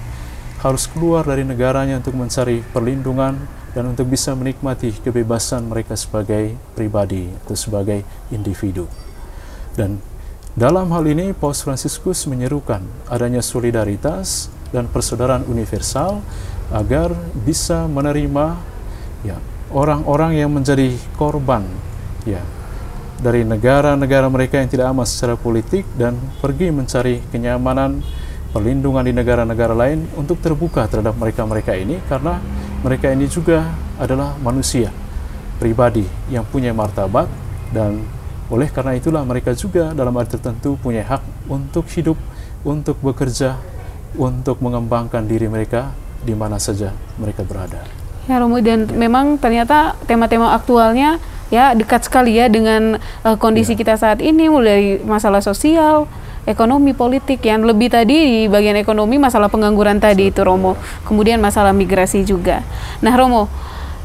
harus 0.60 0.92
keluar 0.92 1.24
dari 1.24 1.48
negaranya 1.48 1.96
untuk 2.04 2.20
mencari 2.20 2.60
perlindungan 2.76 3.40
dan 3.72 3.84
untuk 3.92 4.12
bisa 4.12 4.36
menikmati 4.36 4.92
kebebasan 5.00 5.72
mereka 5.72 5.96
sebagai 5.96 6.52
pribadi 6.76 7.32
atau 7.44 7.56
sebagai 7.56 8.04
individu. 8.28 8.92
Dan 9.72 10.04
dalam 10.56 10.92
hal 10.92 11.04
ini, 11.08 11.32
Paus 11.32 11.64
Franciscus 11.64 12.28
menyerukan 12.28 12.84
adanya 13.08 13.40
solidaritas 13.40 14.52
dan 14.76 14.92
persaudaraan 14.92 15.48
universal 15.48 16.20
agar 16.76 17.12
bisa 17.48 17.88
menerima 17.88 18.60
ya 19.24 19.40
orang-orang 19.72 20.40
yang 20.44 20.52
menjadi 20.52 20.96
korban 21.16 21.64
ya 22.26 22.42
dari 23.20 23.48
negara-negara 23.48 24.28
mereka 24.28 24.60
yang 24.60 24.70
tidak 24.70 24.92
aman 24.92 25.08
secara 25.08 25.40
politik 25.40 25.88
dan 25.96 26.20
pergi 26.44 26.72
mencari 26.72 27.24
kenyamanan 27.32 28.04
perlindungan 28.52 29.04
di 29.04 29.14
negara-negara 29.16 29.76
lain 29.76 30.08
untuk 30.16 30.40
terbuka 30.40 30.88
terhadap 30.88 31.16
mereka-mereka 31.20 31.76
ini 31.76 32.00
karena 32.08 32.40
mereka 32.84 33.12
ini 33.12 33.28
juga 33.28 33.68
adalah 34.00 34.36
manusia 34.40 34.92
pribadi 35.60 36.04
yang 36.32 36.44
punya 36.48 36.76
martabat 36.76 37.28
dan 37.72 38.04
oleh 38.46 38.70
karena 38.70 38.94
itulah 38.94 39.26
mereka 39.26 39.58
juga 39.58 39.92
dalam 39.92 40.14
arti 40.16 40.38
tertentu 40.38 40.78
punya 40.78 41.02
hak 41.02 41.50
untuk 41.50 41.90
hidup, 41.90 42.20
untuk 42.62 42.94
bekerja, 43.02 43.58
untuk 44.16 44.62
mengembangkan 44.62 45.26
diri 45.26 45.50
mereka 45.50 45.90
di 46.22 46.38
mana 46.38 46.62
saja 46.62 46.94
mereka 47.18 47.42
berada. 47.42 47.82
Ya 48.26 48.42
Romo 48.42 48.58
dan 48.62 48.90
ya. 48.90 48.94
memang 48.94 49.38
ternyata 49.42 49.98
tema-tema 50.06 50.54
aktualnya 50.54 51.18
ya 51.54 51.74
dekat 51.78 52.06
sekali 52.06 52.38
ya 52.38 52.50
dengan 52.50 52.98
uh, 53.26 53.38
kondisi 53.38 53.74
ya. 53.74 53.80
kita 53.84 53.94
saat 53.98 54.20
ini 54.22 54.50
mulai 54.50 55.02
masalah 55.02 55.42
sosial, 55.42 56.10
ekonomi, 56.50 56.94
politik 56.94 57.44
yang 57.46 57.66
lebih 57.66 57.94
tadi 57.94 58.18
di 58.18 58.40
bagian 58.50 58.78
ekonomi 58.78 59.18
masalah 59.22 59.50
pengangguran 59.50 60.02
tadi 60.02 60.34
itu 60.34 60.42
Romo, 60.42 60.78
kemudian 61.06 61.38
masalah 61.42 61.74
migrasi 61.74 62.26
juga. 62.26 62.66
Nah 63.02 63.14
Romo, 63.14 63.46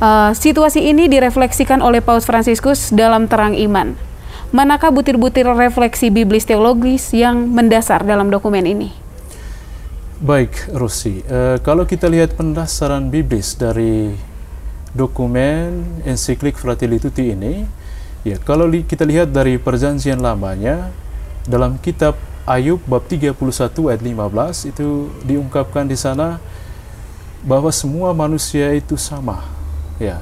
uh, 0.01 0.31
situasi 0.37 0.89
ini 0.89 1.09
direfleksikan 1.09 1.81
oleh 1.81 2.05
Paus 2.05 2.29
Fransiskus 2.29 2.93
dalam 2.93 3.29
terang 3.29 3.57
iman 3.57 4.11
manakah 4.51 4.91
butir-butir 4.91 5.47
refleksi 5.47 6.11
biblis 6.11 6.43
teologis 6.43 7.15
yang 7.15 7.51
mendasar 7.55 8.03
dalam 8.03 8.29
dokumen 8.35 8.67
ini? 8.67 8.91
Baik, 10.21 10.77
Rusi. 10.77 11.25
Uh, 11.25 11.57
kalau 11.65 11.89
kita 11.89 12.05
lihat 12.05 12.37
pendasaran 12.37 13.09
biblis 13.09 13.57
dari 13.57 14.13
dokumen 14.93 16.03
ensiklik 16.03 16.59
Fratelli 16.59 16.99
Tutti 16.99 17.31
ini, 17.31 17.63
ya 18.27 18.37
kalau 18.43 18.67
li 18.67 18.83
kita 18.83 19.07
lihat 19.07 19.31
dari 19.31 19.57
perjanjian 19.57 20.19
lamanya 20.19 20.91
dalam 21.47 21.79
kitab 21.79 22.19
Ayub 22.49 22.83
bab 22.89 23.07
31 23.07 23.37
ayat 23.95 24.03
15 24.03 24.73
itu 24.75 25.13
diungkapkan 25.23 25.87
di 25.87 25.95
sana 25.95 26.43
bahwa 27.47 27.71
semua 27.71 28.11
manusia 28.11 28.75
itu 28.75 28.99
sama, 28.99 29.47
ya, 30.03 30.19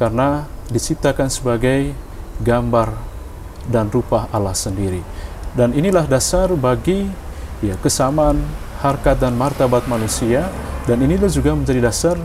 karena 0.00 0.48
diciptakan 0.72 1.28
sebagai 1.28 1.92
gambar 2.40 2.96
dan 3.68 3.92
rupa 3.92 4.30
Allah 4.32 4.56
sendiri. 4.56 5.02
Dan 5.52 5.72
inilah 5.76 6.04
dasar 6.08 6.52
bagi 6.56 7.08
ya 7.64 7.76
kesamaan 7.80 8.40
harkat 8.80 9.16
dan 9.20 9.32
martabat 9.36 9.88
manusia 9.88 10.48
dan 10.84 11.00
inilah 11.00 11.32
juga 11.32 11.56
menjadi 11.56 11.80
dasar 11.80 12.16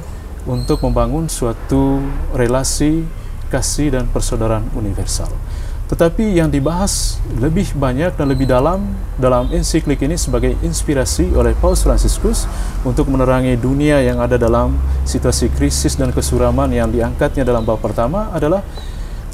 untuk 0.49 0.81
membangun 0.81 1.29
suatu 1.29 2.01
relasi 2.33 3.05
kasih 3.51 3.93
dan 3.93 4.07
persaudaraan 4.09 4.71
universal. 4.73 5.29
Tetapi 5.91 6.39
yang 6.39 6.47
dibahas 6.47 7.19
lebih 7.35 7.75
banyak 7.75 8.15
dan 8.15 8.31
lebih 8.31 8.47
dalam 8.47 8.95
dalam 9.19 9.51
ensiklik 9.51 9.99
ini 9.99 10.15
sebagai 10.15 10.55
inspirasi 10.63 11.35
oleh 11.35 11.51
Paus 11.59 11.83
Franciscus 11.83 12.47
untuk 12.87 13.11
menerangi 13.11 13.59
dunia 13.59 13.99
yang 13.99 14.23
ada 14.23 14.39
dalam 14.39 14.79
situasi 15.03 15.51
krisis 15.51 15.99
dan 15.99 16.15
kesuraman 16.15 16.71
yang 16.71 16.87
diangkatnya 16.87 17.43
dalam 17.43 17.67
bab 17.67 17.83
pertama 17.83 18.31
adalah 18.31 18.63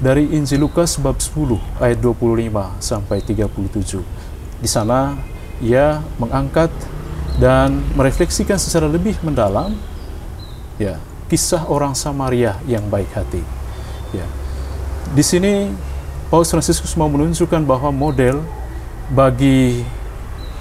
dari 0.01 0.33
Injil 0.33 0.65
Lukas 0.65 0.97
bab 0.97 1.21
10 1.21 1.61
ayat 1.77 2.01
25 2.01 2.49
sampai 2.81 3.21
37. 3.21 4.01
Di 4.57 4.65
sana 4.65 5.13
ia 5.61 6.01
mengangkat 6.17 6.73
dan 7.37 7.85
merefleksikan 7.93 8.57
secara 8.57 8.89
lebih 8.89 9.13
mendalam 9.21 9.77
ya 10.77 11.01
kisah 11.27 11.67
orang 11.67 11.93
Samaria 11.97 12.55
yang 12.69 12.87
baik 12.87 13.11
hati. 13.11 13.43
Ya. 14.15 14.25
Di 15.11 15.23
sini 15.25 15.73
Paus 16.31 16.47
Fransiskus 16.47 16.95
mau 16.95 17.11
menunjukkan 17.11 17.61
bahwa 17.67 17.91
model 17.91 18.39
bagi 19.11 19.83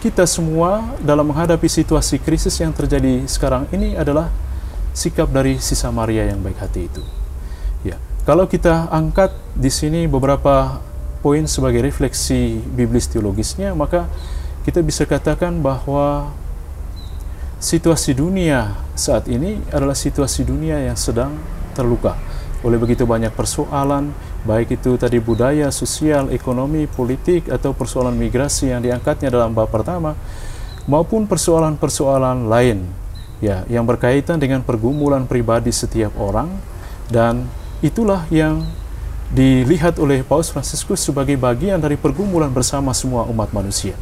kita 0.02 0.26
semua 0.26 0.96
dalam 1.02 1.30
menghadapi 1.30 1.66
situasi 1.66 2.18
krisis 2.18 2.58
yang 2.58 2.74
terjadi 2.74 3.26
sekarang 3.30 3.70
ini 3.70 3.94
adalah 3.94 4.30
sikap 4.94 5.30
dari 5.30 5.58
si 5.62 5.74
Samaria 5.74 6.26
yang 6.30 6.42
baik 6.42 6.58
hati 6.58 6.86
itu. 6.86 7.02
Kalau 8.26 8.50
kita 8.50 8.90
angkat 8.90 9.30
di 9.54 9.70
sini 9.70 10.10
beberapa 10.10 10.82
poin 11.22 11.46
sebagai 11.46 11.78
refleksi 11.78 12.58
biblis 12.58 13.06
teologisnya, 13.06 13.70
maka 13.70 14.10
kita 14.66 14.82
bisa 14.82 15.06
katakan 15.06 15.62
bahwa 15.62 16.34
situasi 17.56 18.12
dunia 18.16 18.76
saat 18.96 19.26
ini 19.26 19.60
adalah 19.72 19.96
situasi 19.96 20.44
dunia 20.44 20.80
yang 20.82 20.96
sedang 20.96 21.36
terluka 21.72 22.16
oleh 22.64 22.80
begitu 22.80 23.06
banyak 23.06 23.30
persoalan, 23.36 24.10
baik 24.42 24.80
itu 24.80 24.98
tadi 24.98 25.22
budaya, 25.22 25.70
sosial, 25.70 26.32
ekonomi, 26.34 26.88
politik, 26.90 27.46
atau 27.52 27.76
persoalan 27.76 28.16
migrasi 28.16 28.72
yang 28.74 28.82
diangkatnya 28.82 29.30
dalam 29.30 29.54
bab 29.54 29.70
pertama, 29.70 30.18
maupun 30.88 31.28
persoalan-persoalan 31.30 32.48
lain 32.50 32.88
ya 33.38 33.62
yang 33.68 33.84
berkaitan 33.84 34.40
dengan 34.40 34.64
pergumulan 34.64 35.28
pribadi 35.28 35.70
setiap 35.70 36.16
orang 36.16 36.48
dan 37.12 37.46
Itulah 37.84 38.24
yang 38.32 38.64
dilihat 39.28 40.00
oleh 40.00 40.24
Paus 40.24 40.48
Fransiskus 40.48 41.04
sebagai 41.04 41.36
bagian 41.36 41.76
dari 41.76 41.98
pergumulan 41.98 42.48
bersama 42.48 42.96
semua 42.96 43.28
umat 43.28 43.52
manusia. 43.52 43.92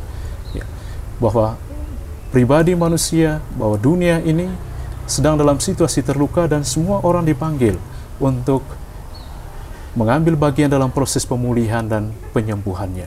Ya, 0.55 0.63
bahwa 1.19 1.59
pribadi 2.35 2.75
manusia, 2.75 3.39
bahwa 3.55 3.79
dunia 3.79 4.19
ini 4.27 4.51
sedang 5.07 5.39
dalam 5.39 5.63
situasi 5.63 6.03
terluka 6.03 6.51
dan 6.51 6.67
semua 6.67 6.99
orang 7.07 7.23
dipanggil 7.23 7.79
untuk 8.19 8.67
mengambil 9.95 10.35
bagian 10.35 10.67
dalam 10.67 10.91
proses 10.91 11.23
pemulihan 11.23 11.87
dan 11.87 12.11
penyembuhannya. 12.35 13.07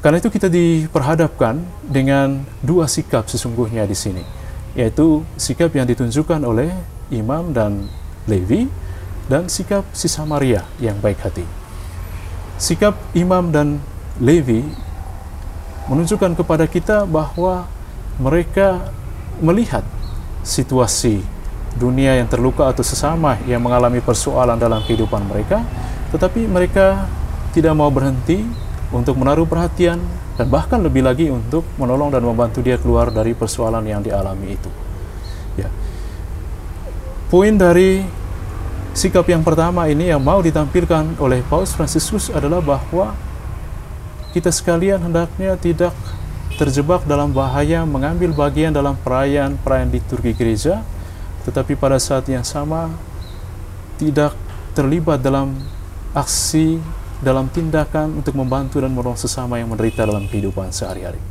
Karena 0.00 0.16
itu 0.16 0.32
kita 0.32 0.48
diperhadapkan 0.48 1.60
dengan 1.84 2.48
dua 2.64 2.88
sikap 2.88 3.28
sesungguhnya 3.28 3.84
di 3.84 3.92
sini, 3.92 4.24
yaitu 4.72 5.20
sikap 5.36 5.68
yang 5.76 5.84
ditunjukkan 5.84 6.40
oleh 6.40 6.72
imam 7.12 7.52
dan 7.52 7.92
Levi 8.24 8.64
dan 9.28 9.52
sikap 9.52 9.84
si 9.92 10.08
Samaria 10.08 10.64
yang 10.80 10.96
baik 10.96 11.20
hati. 11.20 11.44
Sikap 12.56 12.96
imam 13.12 13.52
dan 13.52 13.82
Levi 14.16 14.64
menunjukkan 15.92 16.32
kepada 16.40 16.64
kita 16.64 17.04
bahwa 17.04 17.68
mereka 18.18 18.90
melihat 19.38 19.86
situasi 20.42 21.22
dunia 21.78 22.18
yang 22.18 22.26
terluka 22.26 22.66
atau 22.66 22.82
sesama 22.82 23.38
yang 23.46 23.62
mengalami 23.62 24.02
persoalan 24.02 24.58
dalam 24.58 24.82
kehidupan 24.82 25.22
mereka, 25.30 25.62
tetapi 26.10 26.50
mereka 26.50 27.06
tidak 27.54 27.72
mau 27.78 27.88
berhenti 27.88 28.42
untuk 28.90 29.14
menaruh 29.14 29.46
perhatian 29.46 30.02
dan 30.34 30.46
bahkan 30.50 30.82
lebih 30.82 31.06
lagi 31.06 31.30
untuk 31.30 31.62
menolong 31.78 32.10
dan 32.10 32.22
membantu 32.22 32.62
dia 32.62 32.78
keluar 32.78 33.10
dari 33.14 33.34
persoalan 33.34 33.82
yang 33.86 34.02
dialami 34.02 34.54
itu. 34.54 34.70
Ya. 35.58 35.68
Poin 37.28 37.54
dari 37.54 38.02
sikap 38.96 39.26
yang 39.30 39.46
pertama 39.46 39.86
ini 39.86 40.10
yang 40.10 40.22
mau 40.22 40.42
ditampilkan 40.42 41.20
oleh 41.22 41.44
Paus 41.46 41.76
Fransiskus 41.76 42.32
adalah 42.34 42.58
bahwa 42.58 43.14
kita 44.34 44.50
sekalian 44.50 45.02
hendaknya 45.10 45.54
tidak 45.58 45.94
terjebak 46.58 47.06
dalam 47.06 47.30
bahaya 47.30 47.86
mengambil 47.86 48.34
bagian 48.34 48.74
dalam 48.74 48.98
perayaan-perayaan 49.06 49.94
liturgi 49.94 50.34
gereja, 50.34 50.82
tetapi 51.46 51.78
pada 51.78 52.02
saat 52.02 52.26
yang 52.26 52.42
sama 52.42 52.90
tidak 54.02 54.34
terlibat 54.74 55.22
dalam 55.22 55.54
aksi, 56.18 56.82
dalam 57.22 57.46
tindakan 57.46 58.18
untuk 58.18 58.34
membantu 58.34 58.82
dan 58.82 58.90
menolong 58.90 59.14
sesama 59.14 59.62
yang 59.62 59.70
menderita 59.70 60.02
dalam 60.02 60.26
kehidupan 60.26 60.74
sehari-hari. 60.74 61.22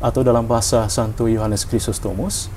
Atau 0.00 0.24
dalam 0.24 0.48
bahasa 0.48 0.88
Santo 0.88 1.28
Yohanes 1.28 1.68
Chrysostomus, 1.68 2.48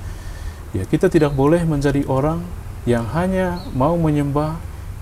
ya 0.72 0.88
kita 0.88 1.12
tidak 1.12 1.36
boleh 1.36 1.68
menjadi 1.68 2.08
orang 2.08 2.40
yang 2.88 3.04
hanya 3.12 3.60
mau 3.76 4.00
menyembah 4.00 4.56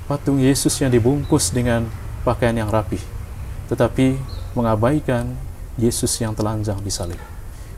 patung 0.09 0.41
Yesus 0.41 0.73
yang 0.81 0.89
dibungkus 0.89 1.53
dengan 1.53 1.85
pakaian 2.25 2.57
yang 2.57 2.69
rapi, 2.73 2.97
tetapi 3.69 4.17
mengabaikan 4.57 5.37
Yesus 5.81 6.13
yang 6.21 6.37
telanjang 6.37 6.77
di 6.79 6.93
salib. 6.93 7.17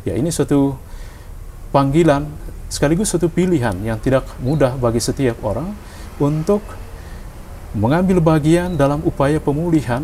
Ya, 0.03 0.19
ini 0.19 0.27
suatu 0.27 0.75
panggilan 1.71 2.27
sekaligus 2.67 3.15
suatu 3.15 3.31
pilihan 3.31 3.73
yang 3.81 3.95
tidak 4.03 4.27
mudah 4.43 4.75
bagi 4.75 4.99
setiap 4.99 5.39
orang 5.45 5.71
untuk 6.19 6.59
mengambil 7.73 8.21
bagian 8.21 8.75
dalam 8.75 9.01
upaya 9.07 9.39
pemulihan 9.39 10.03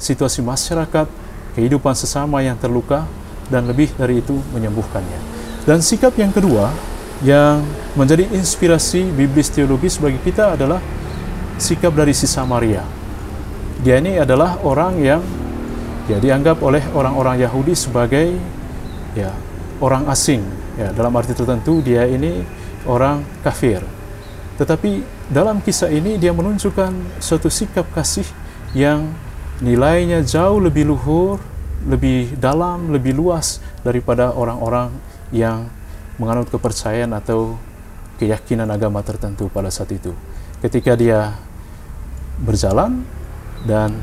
situasi 0.00 0.42
masyarakat, 0.42 1.06
kehidupan 1.54 1.94
sesama 1.94 2.42
yang 2.42 2.58
terluka, 2.58 3.06
dan 3.52 3.68
lebih 3.68 3.92
dari 3.94 4.18
itu 4.24 4.34
menyembuhkannya. 4.50 5.20
Dan 5.64 5.80
sikap 5.80 6.16
yang 6.18 6.32
kedua 6.34 6.72
yang 7.22 7.62
menjadi 7.94 8.26
inspirasi 8.34 9.06
biblis 9.14 9.48
teologis 9.48 9.96
bagi 9.96 10.18
kita 10.20 10.58
adalah 10.58 10.82
sikap 11.56 11.94
dari 11.94 12.12
si 12.12 12.26
Samaria. 12.26 12.82
Dia 13.80 14.00
ini 14.02 14.18
adalah 14.18 14.58
orang 14.64 14.98
yang 14.98 15.22
ya 16.08 16.20
dianggap 16.20 16.60
oleh 16.60 16.84
orang-orang 16.92 17.40
Yahudi 17.40 17.72
sebagai 17.72 18.36
ya 19.16 19.32
orang 19.80 20.08
asing. 20.10 20.44
Ya 20.74 20.90
dalam 20.90 21.14
arti 21.14 21.32
tertentu 21.32 21.80
dia 21.80 22.04
ini 22.04 22.42
orang 22.84 23.22
kafir. 23.46 23.80
Tetapi 24.58 25.02
dalam 25.30 25.58
kisah 25.62 25.90
ini 25.90 26.18
dia 26.18 26.30
menunjukkan 26.30 27.18
suatu 27.18 27.50
sikap 27.50 27.88
kasih 27.94 28.26
yang 28.74 29.10
nilainya 29.62 30.22
jauh 30.26 30.58
lebih 30.58 30.86
luhur 30.90 31.38
lebih 31.84 32.34
dalam 32.40 32.88
lebih 32.90 33.12
luas 33.12 33.60
daripada 33.84 34.32
orang-orang 34.32 34.88
yang 35.30 35.68
menganut 36.16 36.48
kepercayaan 36.48 37.12
atau 37.12 37.58
keyakinan 38.16 38.70
agama 38.70 39.02
tertentu 39.04 39.50
pada 39.52 39.68
saat 39.68 39.92
itu. 39.92 40.14
Ketika 40.64 40.96
dia 40.96 41.34
berjalan 42.40 43.04
dan 43.68 44.00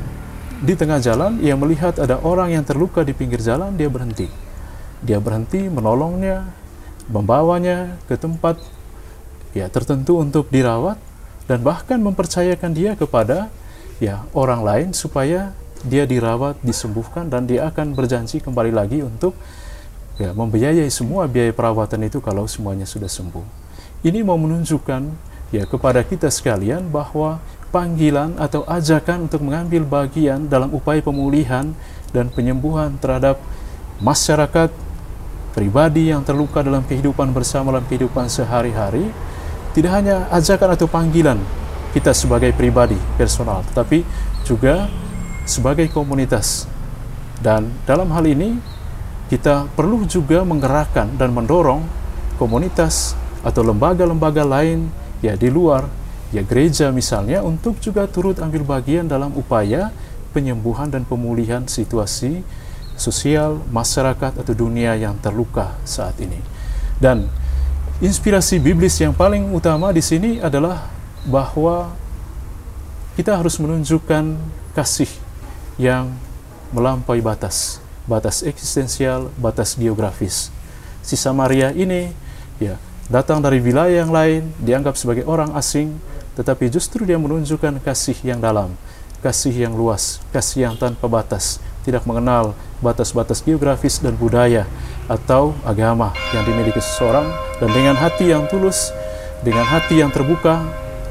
di 0.62 0.78
tengah 0.78 1.02
jalan 1.02 1.42
ia 1.42 1.58
melihat 1.58 1.98
ada 1.98 2.22
orang 2.22 2.54
yang 2.54 2.62
terluka 2.62 3.02
di 3.02 3.10
pinggir 3.10 3.42
jalan, 3.42 3.74
dia 3.74 3.90
berhenti. 3.90 4.30
Dia 5.02 5.18
berhenti 5.18 5.66
menolongnya, 5.66 6.46
membawanya 7.10 7.98
ke 8.06 8.14
tempat 8.14 8.62
ya 9.52 9.66
tertentu 9.66 10.22
untuk 10.22 10.46
dirawat 10.54 10.96
dan 11.50 11.66
bahkan 11.66 11.98
mempercayakan 11.98 12.70
dia 12.70 12.94
kepada 12.94 13.50
ya 13.98 14.22
orang 14.32 14.62
lain 14.62 14.88
supaya 14.94 15.50
dia 15.82 16.06
dirawat, 16.06 16.62
disembuhkan 16.62 17.26
dan 17.26 17.50
dia 17.50 17.66
akan 17.66 17.98
berjanji 17.98 18.38
kembali 18.38 18.70
lagi 18.70 19.02
untuk 19.02 19.34
ya 20.14 20.30
membiayai 20.30 20.86
semua 20.94 21.26
biaya 21.26 21.50
perawatan 21.50 22.06
itu 22.06 22.22
kalau 22.22 22.46
semuanya 22.46 22.86
sudah 22.86 23.10
sembuh. 23.10 23.42
Ini 24.06 24.22
mau 24.22 24.38
menunjukkan 24.38 25.02
ya 25.50 25.66
kepada 25.66 26.06
kita 26.06 26.30
sekalian 26.30 26.86
bahwa 26.86 27.42
panggilan 27.72 28.36
atau 28.36 28.62
ajakan 28.68 29.26
untuk 29.26 29.40
mengambil 29.42 29.82
bagian 29.88 30.46
dalam 30.46 30.68
upaya 30.76 31.00
pemulihan 31.00 31.72
dan 32.12 32.28
penyembuhan 32.28 33.00
terhadap 33.00 33.40
masyarakat 34.04 34.68
pribadi 35.56 36.12
yang 36.12 36.20
terluka 36.20 36.60
dalam 36.60 36.84
kehidupan 36.84 37.32
bersama 37.32 37.72
dalam 37.72 37.88
kehidupan 37.88 38.28
sehari-hari 38.28 39.08
tidak 39.72 39.92
hanya 39.96 40.28
ajakan 40.28 40.76
atau 40.76 40.84
panggilan 40.84 41.40
kita 41.96 42.12
sebagai 42.12 42.52
pribadi 42.52 42.96
personal 43.16 43.64
tetapi 43.72 44.04
juga 44.44 44.92
sebagai 45.48 45.88
komunitas. 45.90 46.68
Dan 47.42 47.74
dalam 47.88 48.12
hal 48.14 48.22
ini 48.28 48.54
kita 49.26 49.66
perlu 49.74 50.04
juga 50.06 50.44
menggerakkan 50.44 51.16
dan 51.18 51.34
mendorong 51.34 51.82
komunitas 52.36 53.18
atau 53.42 53.66
lembaga-lembaga 53.66 54.46
lain 54.46 54.86
ya 55.24 55.34
di 55.34 55.50
luar 55.50 56.01
ya 56.32 56.40
gereja 56.42 56.88
misalnya 56.88 57.44
untuk 57.44 57.76
juga 57.78 58.08
turut 58.08 58.40
ambil 58.40 58.64
bagian 58.64 59.04
dalam 59.04 59.36
upaya 59.36 59.92
penyembuhan 60.32 60.88
dan 60.88 61.04
pemulihan 61.04 61.68
situasi 61.68 62.40
sosial 62.96 63.60
masyarakat 63.68 64.40
atau 64.40 64.54
dunia 64.56 64.96
yang 64.96 65.16
terluka 65.20 65.76
saat 65.84 66.16
ini. 66.18 66.40
Dan 66.96 67.28
inspirasi 68.00 68.56
biblis 68.56 68.96
yang 68.98 69.12
paling 69.12 69.52
utama 69.52 69.92
di 69.92 70.00
sini 70.00 70.40
adalah 70.40 70.88
bahwa 71.28 71.92
kita 73.12 73.36
harus 73.36 73.60
menunjukkan 73.60 74.40
kasih 74.72 75.08
yang 75.76 76.08
melampaui 76.72 77.20
batas, 77.20 77.76
batas 78.08 78.40
eksistensial, 78.40 79.28
batas 79.36 79.76
geografis. 79.76 80.48
Si 81.04 81.18
Samaria 81.18 81.76
ini 81.76 82.08
ya 82.56 82.80
datang 83.12 83.44
dari 83.44 83.60
wilayah 83.60 84.06
yang 84.06 84.12
lain, 84.14 84.48
dianggap 84.56 84.96
sebagai 84.96 85.28
orang 85.28 85.52
asing, 85.52 85.92
tetapi 86.38 86.72
justru 86.72 87.04
dia 87.04 87.20
menunjukkan 87.20 87.82
kasih 87.84 88.16
yang 88.24 88.40
dalam, 88.40 88.72
kasih 89.20 89.52
yang 89.52 89.74
luas, 89.76 90.18
kasih 90.32 90.70
yang 90.70 90.74
tanpa 90.80 91.06
batas, 91.06 91.60
tidak 91.84 92.06
mengenal 92.08 92.56
batas-batas 92.80 93.44
geografis 93.44 94.00
dan 94.00 94.16
budaya 94.16 94.66
atau 95.06 95.52
agama 95.66 96.10
yang 96.32 96.42
dimiliki 96.46 96.80
seseorang 96.80 97.26
dan 97.60 97.68
dengan 97.70 97.94
hati 97.98 98.32
yang 98.32 98.48
tulus, 98.48 98.90
dengan 99.44 99.66
hati 99.66 100.00
yang 100.00 100.10
terbuka, 100.10 100.62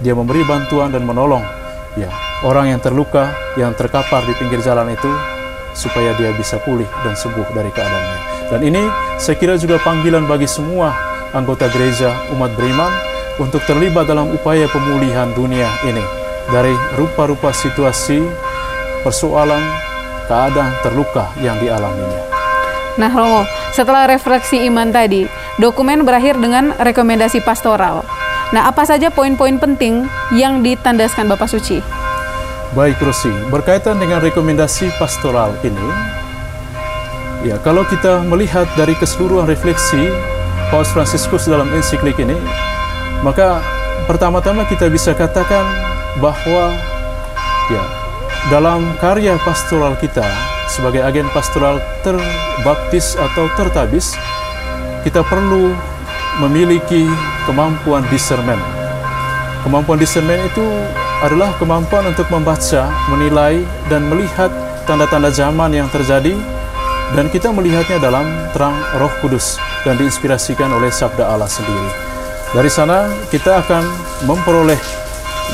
dia 0.01 0.17
memberi 0.17 0.41
bantuan 0.43 0.89
dan 0.89 1.05
menolong 1.05 1.43
ya 1.99 2.09
orang 2.41 2.73
yang 2.73 2.81
terluka, 2.81 3.31
yang 3.59 3.75
terkapar 3.77 4.25
di 4.25 4.33
pinggir 4.37 4.63
jalan 4.63 4.89
itu 4.91 5.11
supaya 5.71 6.11
dia 6.19 6.35
bisa 6.35 6.59
pulih 6.59 6.87
dan 7.03 7.15
sembuh 7.15 7.47
dari 7.55 7.71
keadaannya. 7.71 8.19
Dan 8.51 8.59
ini 8.67 8.83
saya 9.15 9.39
kira 9.39 9.55
juga 9.55 9.79
panggilan 9.79 10.27
bagi 10.27 10.49
semua 10.49 10.91
anggota 11.31 11.71
gereja 11.71 12.11
umat 12.35 12.51
beriman 12.59 13.10
untuk 13.41 13.65
terlibat 13.65 14.05
dalam 14.05 14.29
upaya 14.29 14.69
pemulihan 14.69 15.33
dunia 15.33 15.65
ini 15.89 16.05
dari 16.53 16.77
rupa-rupa 16.93 17.49
situasi, 17.49 18.21
persoalan, 19.01 19.65
keadaan 20.29 20.73
terluka 20.85 21.25
yang 21.41 21.57
dialaminya. 21.57 22.21
Nah, 23.01 23.09
Romo, 23.09 23.41
setelah 23.73 24.05
refleksi 24.05 24.61
iman 24.69 24.93
tadi, 24.93 25.25
dokumen 25.57 26.05
berakhir 26.05 26.37
dengan 26.37 26.77
rekomendasi 26.77 27.41
pastoral. 27.41 28.05
Nah, 28.51 28.67
apa 28.67 28.83
saja 28.83 29.07
poin-poin 29.09 29.55
penting 29.57 30.05
yang 30.35 30.59
ditandaskan 30.59 31.25
Bapak 31.31 31.47
Suci? 31.47 31.79
Baik, 32.75 32.99
Rosi. 32.99 33.31
Berkaitan 33.47 33.95
dengan 33.95 34.19
rekomendasi 34.19 34.91
pastoral 34.99 35.55
ini, 35.63 35.87
ya 37.47 37.55
kalau 37.63 37.87
kita 37.87 38.23
melihat 38.27 38.67
dari 38.75 38.95
keseluruhan 38.95 39.47
refleksi 39.47 40.11
Paus 40.67 40.91
Fransiskus 40.91 41.47
dalam 41.47 41.67
ensiklik 41.71 42.19
ini, 42.19 42.35
maka 43.21 43.61
pertama-tama 44.09 44.65
kita 44.65 44.89
bisa 44.89 45.13
katakan 45.13 45.65
bahwa 46.17 46.73
ya 47.69 47.83
dalam 48.49 48.81
karya 48.97 49.37
pastoral 49.45 49.93
kita 50.01 50.25
sebagai 50.65 51.05
agen 51.05 51.29
pastoral 51.29 51.77
terbaptis 52.01 53.13
atau 53.13 53.45
tertabis 53.53 54.17
kita 55.05 55.21
perlu 55.25 55.73
memiliki 56.41 57.05
kemampuan 57.45 58.01
discernment. 58.09 58.61
Kemampuan 59.61 60.01
discernment 60.01 60.41
itu 60.41 60.65
adalah 61.21 61.53
kemampuan 61.61 62.09
untuk 62.09 62.25
membaca, 62.33 62.89
menilai 63.13 63.61
dan 63.93 64.09
melihat 64.09 64.49
tanda-tanda 64.89 65.29
zaman 65.29 65.69
yang 65.69 65.85
terjadi 65.93 66.33
dan 67.13 67.29
kita 67.29 67.53
melihatnya 67.53 68.01
dalam 68.01 68.25
terang 68.55 68.73
Roh 68.97 69.13
Kudus 69.21 69.61
dan 69.85 70.01
diinspirasikan 70.01 70.71
oleh 70.73 70.89
sabda 70.89 71.29
Allah 71.29 71.49
sendiri. 71.49 72.10
Dari 72.51 72.67
sana 72.67 73.07
kita 73.31 73.63
akan 73.63 73.83
memperoleh 74.27 74.75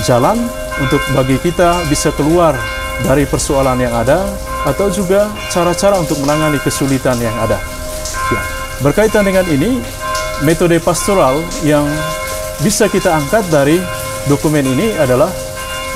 jalan 0.01 0.37
untuk 0.81 0.97
bagi 1.13 1.37
kita 1.37 1.85
bisa 1.85 2.09
keluar 2.17 2.57
dari 3.05 3.29
persoalan 3.29 3.77
yang 3.77 3.93
ada 3.93 4.25
atau 4.65 4.89
juga 4.89 5.29
cara-cara 5.53 6.01
untuk 6.01 6.17
menangani 6.25 6.57
kesulitan 6.57 7.21
yang 7.21 7.33
ada. 7.37 7.61
Ya. 8.33 8.41
berkaitan 8.81 9.25
dengan 9.25 9.45
ini, 9.45 9.77
metode 10.41 10.77
pastoral 10.81 11.37
yang 11.61 11.85
bisa 12.65 12.89
kita 12.89 13.13
angkat 13.13 13.45
dari 13.53 13.77
dokumen 14.25 14.65
ini 14.65 14.97
adalah 14.97 15.29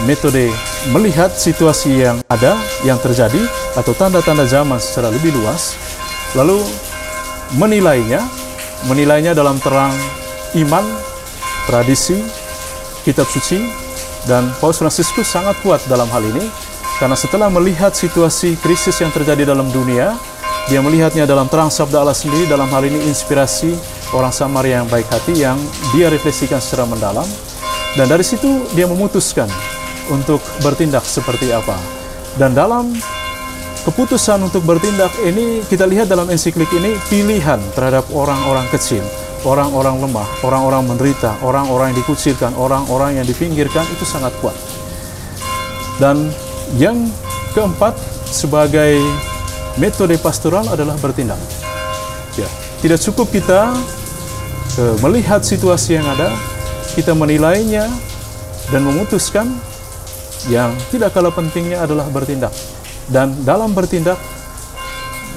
metode 0.06 0.54
melihat 0.94 1.34
situasi 1.34 2.06
yang 2.06 2.22
ada, 2.30 2.58
yang 2.86 2.98
terjadi, 3.02 3.42
atau 3.78 3.94
tanda-tanda 3.94 4.46
zaman 4.50 4.78
secara 4.82 5.14
lebih 5.14 5.34
luas, 5.34 5.78
lalu 6.34 6.62
menilainya, 7.58 8.22
menilainya 8.90 9.38
dalam 9.38 9.62
terang 9.62 9.94
iman, 10.60 10.84
tradisi, 11.70 12.20
kitab 13.06 13.30
suci, 13.30 13.62
dan 14.30 14.50
Paus 14.62 14.78
Fransiskus 14.78 15.26
sangat 15.26 15.58
kuat 15.66 15.82
dalam 15.90 16.06
hal 16.10 16.22
ini, 16.22 16.46
karena 17.02 17.18
setelah 17.18 17.50
melihat 17.50 17.96
situasi 17.98 18.60
krisis 18.62 19.02
yang 19.02 19.10
terjadi 19.10 19.50
dalam 19.50 19.70
dunia, 19.74 20.14
dia 20.70 20.78
melihatnya 20.78 21.26
dalam 21.26 21.50
terang 21.50 21.74
sabda 21.74 22.06
Allah 22.06 22.14
sendiri, 22.14 22.46
dalam 22.46 22.70
hal 22.70 22.86
ini 22.86 23.10
inspirasi 23.10 23.74
orang 24.14 24.30
Samaria 24.30 24.84
yang 24.84 24.90
baik 24.92 25.10
hati 25.10 25.42
yang 25.42 25.58
dia 25.90 26.14
refleksikan 26.14 26.62
secara 26.62 26.86
mendalam, 26.86 27.26
dan 27.98 28.06
dari 28.06 28.22
situ 28.22 28.70
dia 28.78 28.86
memutuskan 28.86 29.50
untuk 30.14 30.38
bertindak 30.62 31.02
seperti 31.02 31.50
apa. 31.50 31.74
Dan 32.38 32.54
dalam 32.54 32.94
keputusan 33.90 34.38
untuk 34.46 34.62
bertindak 34.62 35.10
ini 35.26 35.66
kita 35.66 35.90
lihat 35.90 36.06
dalam 36.06 36.30
ensiklik 36.30 36.70
ini 36.78 36.94
pilihan 37.10 37.58
terhadap 37.74 38.06
orang-orang 38.14 38.70
kecil, 38.70 39.02
orang-orang 39.42 39.98
lemah, 40.02 40.28
orang-orang 40.46 40.84
menderita, 40.86 41.38
orang-orang 41.42 41.94
yang 41.94 42.00
dikucilkan, 42.06 42.54
orang-orang 42.54 43.18
yang 43.18 43.26
dipinggirkan 43.26 43.86
itu 43.90 44.06
sangat 44.06 44.34
kuat. 44.40 44.54
Dan 45.98 46.30
yang 46.78 46.98
keempat 47.54 47.98
sebagai 48.30 49.02
metode 49.76 50.16
pastoral 50.22 50.66
adalah 50.70 50.96
bertindak. 51.02 51.38
Ya, 52.40 52.48
tidak 52.80 53.02
cukup 53.04 53.28
kita 53.34 53.76
uh, 54.80 54.96
melihat 55.04 55.44
situasi 55.44 56.00
yang 56.00 56.08
ada, 56.08 56.32
kita 56.96 57.12
menilainya 57.12 57.90
dan 58.72 58.82
memutuskan 58.88 59.52
yang 60.50 60.74
tidak 60.90 61.14
kalah 61.14 61.34
pentingnya 61.34 61.84
adalah 61.84 62.08
bertindak. 62.10 62.54
Dan 63.12 63.44
dalam 63.44 63.76
bertindak, 63.76 64.18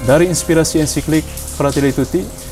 dari 0.07 0.29
inspirasi 0.31 0.79
ensiklik 0.79 1.25
Fratelli 1.57 1.91
Tutti, 1.91 2.44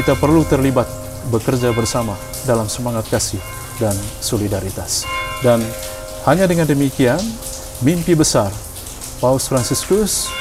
kita 0.00 0.16
perlu 0.16 0.48
terlibat 0.48 0.88
bekerja 1.28 1.76
bersama 1.76 2.16
dalam 2.48 2.64
semangat 2.72 3.04
kasih 3.12 3.36
dan 3.76 3.92
solidaritas. 4.24 5.04
Dan 5.44 5.60
hanya 6.24 6.48
dengan 6.48 6.64
demikian, 6.64 7.20
mimpi 7.84 8.16
besar 8.16 8.48
Paus 9.20 9.44
Fransiskus, 9.52 10.32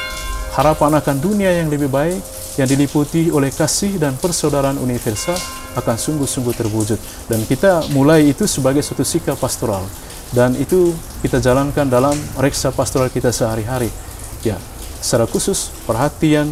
harapan 0.56 0.96
akan 1.04 1.20
dunia 1.20 1.52
yang 1.52 1.68
lebih 1.68 1.92
baik, 1.92 2.24
yang 2.56 2.72
diliputi 2.72 3.28
oleh 3.28 3.52
kasih 3.52 4.00
dan 4.00 4.16
persaudaraan 4.16 4.80
universal 4.80 5.36
akan 5.76 6.00
sungguh-sungguh 6.00 6.56
terwujud. 6.56 7.00
Dan 7.28 7.44
kita 7.44 7.92
mulai 7.92 8.32
itu 8.32 8.48
sebagai 8.48 8.80
suatu 8.80 9.04
sikap 9.04 9.36
pastoral 9.36 9.84
dan 10.32 10.56
itu 10.56 10.96
kita 11.20 11.44
jalankan 11.44 11.92
dalam 11.92 12.16
reksa 12.40 12.72
pastoral 12.72 13.12
kita 13.12 13.36
sehari-hari. 13.36 13.92
Ya, 14.40 14.56
secara 15.04 15.28
khusus 15.28 15.68
perhatian, 15.84 16.48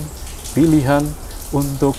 pilihan 0.52 1.08
untuk 1.56 1.96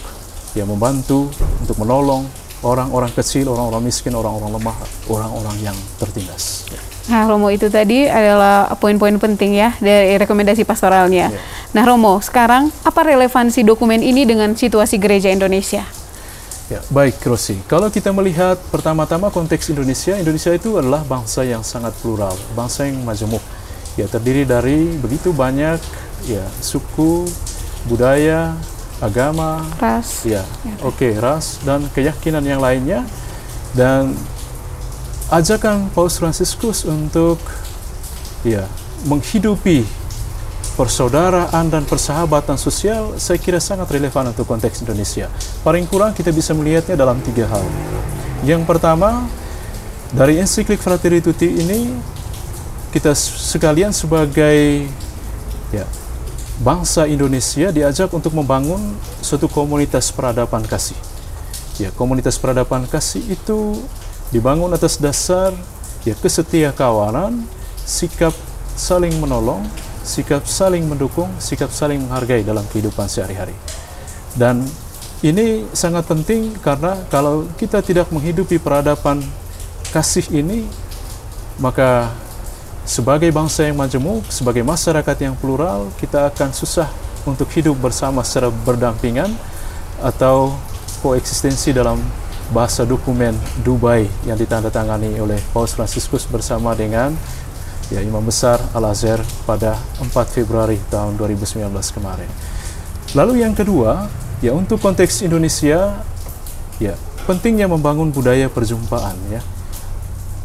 ya 0.58 0.66
membantu, 0.66 1.30
untuk 1.62 1.78
menolong 1.78 2.26
orang-orang 2.66 3.10
kecil, 3.14 3.54
orang-orang 3.54 3.86
miskin, 3.86 4.12
orang-orang 4.18 4.58
lemah, 4.58 4.76
orang-orang 5.06 5.56
yang 5.62 5.76
tertindas. 6.02 6.66
Ya. 6.66 6.80
Nah, 7.08 7.24
Romo 7.24 7.48
itu 7.48 7.72
tadi 7.72 8.04
adalah 8.04 8.68
poin-poin 8.76 9.16
penting 9.16 9.56
ya 9.56 9.72
dari 9.80 10.18
rekomendasi 10.18 10.66
pastoralnya. 10.66 11.32
Ya. 11.32 11.40
Nah, 11.72 11.82
Romo, 11.86 12.20
sekarang 12.20 12.68
apa 12.84 13.00
relevansi 13.00 13.64
dokumen 13.64 14.02
ini 14.02 14.28
dengan 14.28 14.52
situasi 14.52 15.00
gereja 15.00 15.32
Indonesia? 15.32 15.86
Ya, 16.68 16.84
baik, 16.92 17.24
Rosi. 17.24 17.56
Kalau 17.64 17.88
kita 17.88 18.12
melihat 18.12 18.60
pertama-tama 18.68 19.32
konteks 19.32 19.72
Indonesia, 19.72 20.20
Indonesia 20.20 20.52
itu 20.52 20.76
adalah 20.76 21.00
bangsa 21.00 21.40
yang 21.40 21.64
sangat 21.64 21.96
plural, 22.04 22.36
bangsa 22.52 22.84
yang 22.84 23.00
majemuk. 23.08 23.40
Ya, 23.96 24.04
terdiri 24.04 24.44
dari 24.44 24.92
begitu 25.00 25.32
banyak 25.32 25.80
ya 26.28 26.44
suku, 26.60 27.24
budaya, 27.88 28.52
agama, 28.98 29.62
ras. 29.78 30.26
Ya, 30.26 30.42
ya. 30.66 30.74
oke, 30.82 30.98
okay, 30.98 31.12
ras 31.18 31.62
dan 31.62 31.86
keyakinan 31.94 32.42
yang 32.42 32.62
lainnya. 32.62 33.06
Dan 33.76 34.16
ajakan 35.28 35.92
Paus 35.92 36.16
Fransiskus 36.16 36.88
untuk 36.88 37.38
ya 38.42 38.64
menghidupi 39.04 39.84
persaudaraan 40.78 41.66
dan 41.74 41.82
persahabatan 41.82 42.54
sosial 42.54 43.18
saya 43.18 43.34
kira 43.34 43.58
sangat 43.58 43.90
relevan 43.90 44.30
untuk 44.30 44.46
konteks 44.46 44.86
Indonesia. 44.86 45.26
Paling 45.66 45.90
kurang 45.90 46.14
kita 46.14 46.30
bisa 46.30 46.54
melihatnya 46.54 46.94
dalam 46.94 47.18
tiga 47.18 47.50
hal. 47.50 47.66
Yang 48.46 48.62
pertama, 48.62 49.26
dari 50.14 50.38
ensiklik 50.38 50.78
Fratelli 50.78 51.18
Tutti 51.18 51.50
ini 51.50 51.90
kita 52.94 53.12
sekalian 53.18 53.90
sebagai 53.90 54.86
ya, 55.74 55.84
bangsa 56.58 57.06
Indonesia 57.06 57.70
diajak 57.70 58.10
untuk 58.10 58.34
membangun 58.34 58.98
suatu 59.22 59.46
komunitas 59.46 60.10
peradaban 60.10 60.66
kasih. 60.66 60.98
Ya, 61.78 61.94
komunitas 61.94 62.34
peradaban 62.42 62.90
kasih 62.90 63.22
itu 63.30 63.78
dibangun 64.34 64.74
atas 64.74 64.98
dasar 64.98 65.54
ya 66.02 66.14
kesetia 66.18 66.74
kawanan, 66.74 67.46
sikap 67.86 68.34
saling 68.74 69.14
menolong, 69.22 69.62
sikap 70.02 70.42
saling 70.46 70.82
mendukung, 70.86 71.30
sikap 71.38 71.70
saling 71.70 72.02
menghargai 72.02 72.42
dalam 72.42 72.66
kehidupan 72.66 73.06
sehari-hari. 73.06 73.54
Dan 74.34 74.66
ini 75.22 75.66
sangat 75.74 76.06
penting 76.06 76.54
karena 76.62 76.94
kalau 77.10 77.46
kita 77.58 77.82
tidak 77.82 78.10
menghidupi 78.10 78.58
peradaban 78.58 79.22
kasih 79.94 80.26
ini, 80.34 80.66
maka 81.58 82.10
sebagai 82.88 83.28
bangsa 83.28 83.68
yang 83.68 83.76
majemuk, 83.76 84.24
sebagai 84.32 84.64
masyarakat 84.64 85.16
yang 85.20 85.36
plural, 85.36 85.92
kita 86.00 86.32
akan 86.32 86.56
susah 86.56 86.88
untuk 87.28 87.52
hidup 87.52 87.76
bersama 87.76 88.24
secara 88.24 88.48
berdampingan 88.48 89.28
atau 90.00 90.56
koeksistensi 91.04 91.76
dalam 91.76 92.00
bahasa 92.48 92.88
dokumen 92.88 93.36
Dubai 93.60 94.08
yang 94.24 94.40
ditandatangani 94.40 95.20
oleh 95.20 95.36
Paus 95.52 95.76
Franciscus 95.76 96.24
bersama 96.24 96.72
dengan 96.72 97.12
ya 97.92 98.00
Imam 98.00 98.24
Besar 98.24 98.56
Al-Azhar 98.72 99.20
pada 99.44 99.76
4 100.00 100.08
Februari 100.32 100.80
tahun 100.88 101.20
2019 101.20 101.68
kemarin. 101.92 102.30
Lalu 103.12 103.44
yang 103.44 103.52
kedua, 103.52 104.08
ya 104.40 104.56
untuk 104.56 104.80
konteks 104.80 105.28
Indonesia, 105.28 106.00
ya 106.80 106.96
pentingnya 107.28 107.68
membangun 107.68 108.08
budaya 108.08 108.48
perjumpaan 108.48 109.16
ya. 109.28 109.44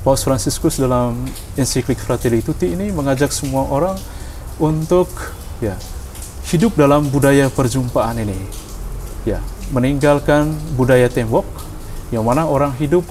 Paus 0.03 0.27
Franciscus 0.27 0.75
dalam 0.75 1.15
ensiklik 1.55 1.95
Fratelli 1.95 2.43
Tutti 2.43 2.75
ini 2.75 2.91
mengajak 2.91 3.31
semua 3.31 3.63
orang 3.71 3.95
untuk 4.59 5.07
ya 5.63 5.79
hidup 6.51 6.75
dalam 6.75 7.07
budaya 7.07 7.47
perjumpaan 7.47 8.19
ini. 8.19 8.35
Ya, 9.23 9.39
meninggalkan 9.71 10.51
budaya 10.75 11.07
tembok 11.07 11.47
yang 12.11 12.27
mana 12.27 12.43
orang 12.43 12.75
hidup 12.75 13.07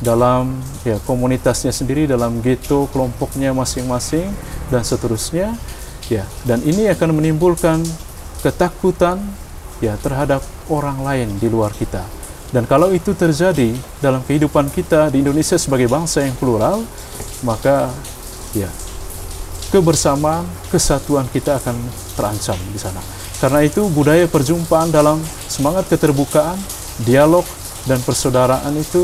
dalam 0.00 0.64
ya 0.80 0.96
komunitasnya 1.04 1.76
sendiri 1.76 2.08
dalam 2.08 2.40
ghetto 2.40 2.88
kelompoknya 2.88 3.52
masing-masing 3.52 4.32
dan 4.72 4.80
seterusnya 4.80 5.52
ya 6.08 6.24
dan 6.48 6.64
ini 6.64 6.88
akan 6.88 7.20
menimbulkan 7.20 7.84
ketakutan 8.40 9.20
ya 9.84 10.00
terhadap 10.00 10.40
orang 10.72 11.04
lain 11.04 11.28
di 11.36 11.52
luar 11.52 11.76
kita 11.76 12.00
dan 12.50 12.66
kalau 12.66 12.90
itu 12.90 13.14
terjadi 13.14 13.74
dalam 14.02 14.22
kehidupan 14.26 14.70
kita 14.74 15.10
di 15.10 15.22
Indonesia 15.22 15.54
sebagai 15.54 15.86
bangsa 15.86 16.26
yang 16.26 16.34
plural 16.34 16.82
maka 17.46 17.90
ya 18.54 18.68
kebersamaan 19.70 20.42
kesatuan 20.68 21.30
kita 21.30 21.62
akan 21.62 21.78
terancam 22.18 22.58
di 22.74 22.78
sana 22.78 22.98
karena 23.38 23.62
itu 23.64 23.86
budaya 23.90 24.26
perjumpaan 24.26 24.90
dalam 24.90 25.22
semangat 25.46 25.86
keterbukaan 25.86 26.58
dialog 27.06 27.46
dan 27.88 28.02
persaudaraan 28.02 28.74
itu 28.76 29.00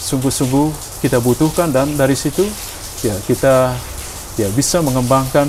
sungguh-sungguh 0.00 1.00
kita 1.00 1.22
butuhkan 1.22 1.72
dan 1.72 1.94
dari 1.96 2.18
situ 2.18 2.44
ya 3.00 3.16
kita 3.24 3.72
ya 4.36 4.48
bisa 4.52 4.84
mengembangkan 4.84 5.48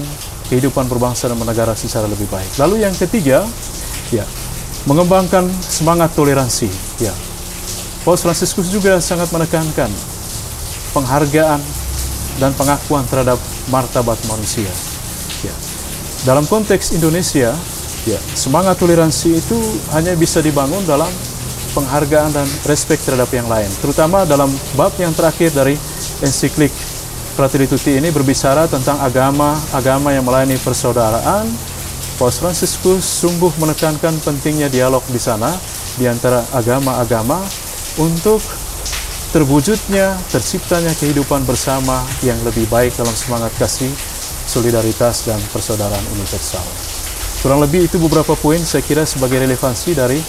kehidupan 0.52 0.92
berbangsa 0.92 1.32
dan 1.32 1.40
bernegara 1.40 1.72
secara 1.80 2.12
lebih 2.12 2.28
baik. 2.28 2.60
Lalu 2.60 2.84
yang 2.84 2.92
ketiga 2.92 3.48
ya 4.12 4.28
mengembangkan 4.84 5.48
semangat 5.64 6.12
toleransi 6.12 6.68
ya. 7.00 7.16
Paus 8.02 8.26
Fransiskus 8.26 8.74
juga 8.74 8.98
sangat 8.98 9.30
menekankan 9.30 9.90
penghargaan 10.98 11.62
dan 12.42 12.52
pengakuan 12.58 13.06
terhadap 13.06 13.38
martabat 13.70 14.18
manusia. 14.26 14.70
Ya. 15.46 15.54
Dalam 16.26 16.46
konteks 16.50 16.98
Indonesia, 16.98 17.54
ya, 18.10 18.20
semangat 18.34 18.82
toleransi 18.82 19.38
itu 19.38 19.58
hanya 19.94 20.18
bisa 20.18 20.42
dibangun 20.42 20.82
dalam 20.90 21.10
penghargaan 21.78 22.34
dan 22.34 22.48
respect 22.66 23.06
terhadap 23.06 23.30
yang 23.30 23.46
lain. 23.46 23.70
Terutama 23.80 24.26
dalam 24.26 24.50
bab 24.74 24.92
yang 24.98 25.14
terakhir 25.14 25.54
dari 25.54 25.78
ensiklik 26.26 26.74
Fratelli 27.38 27.70
Tutti 27.70 27.96
ini 27.96 28.12
berbicara 28.12 28.68
tentang 28.68 29.00
agama, 29.00 29.56
agama 29.72 30.12
yang 30.12 30.26
melayani 30.26 30.60
persaudaraan. 30.60 31.48
Paus 32.20 32.38
Franciscus 32.38 33.02
sungguh 33.02 33.50
menekankan 33.58 34.14
pentingnya 34.22 34.70
dialog 34.70 35.02
di 35.10 35.18
sana 35.18 35.50
di 35.98 36.06
antara 36.06 36.46
agama-agama 36.54 37.42
untuk 38.00 38.40
terwujudnya, 39.32 40.16
terciptanya 40.28 40.92
kehidupan 41.00 41.48
bersama 41.48 42.04
yang 42.24 42.38
lebih 42.44 42.68
baik 42.68 42.96
dalam 43.00 43.16
semangat 43.16 43.52
kasih, 43.56 43.92
solidaritas, 44.48 45.28
dan 45.28 45.40
persaudaraan 45.56 46.04
universal. 46.12 46.64
Kurang 47.42 47.64
lebih 47.64 47.90
itu 47.90 47.98
beberapa 47.98 48.38
poin 48.38 48.62
saya 48.62 48.86
kira 48.86 49.08
sebagai 49.08 49.42
relevansi 49.42 49.98
dari 49.98 50.20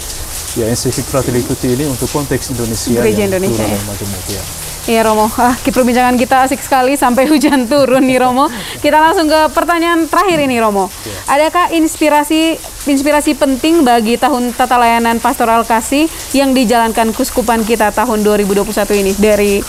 ya 0.57 0.65
ensiklik 0.65 1.05
Fratelli 1.05 1.45
Tutti 1.45 1.69
ini 1.69 1.85
untuk 1.85 2.09
konteks 2.09 2.57
Indonesia 2.57 3.03
Gereja 3.03 3.27
yang 3.27 3.37
Indonesia, 3.37 3.63
ya. 3.63 3.75
dan 3.75 3.83
majemuk 3.85 4.25
ya. 4.33 4.43
Iya 4.83 5.07
Romo, 5.07 5.31
ah, 5.39 5.55
perbincangan 5.55 6.19
kita 6.19 6.43
asik 6.43 6.59
sekali 6.59 6.99
sampai 6.99 7.23
hujan 7.31 7.71
turun 7.71 8.03
nih 8.03 8.19
Romo. 8.19 8.51
Kita 8.83 8.99
langsung 8.99 9.31
ke 9.31 9.47
pertanyaan 9.55 10.11
terakhir 10.11 10.43
ini 10.43 10.59
Romo. 10.59 10.91
Adakah 11.23 11.71
inspirasi 11.71 12.59
inspirasi 12.83 13.31
penting 13.39 13.87
bagi 13.87 14.19
tahun 14.19 14.51
tata 14.51 14.75
layanan 14.75 15.23
pastoral 15.23 15.63
kasih 15.63 16.11
yang 16.35 16.51
dijalankan 16.51 17.15
kuskupan 17.15 17.63
kita 17.63 17.95
tahun 17.95 18.27
2021 18.27 18.67
ini 18.99 19.11
dari 19.15 19.63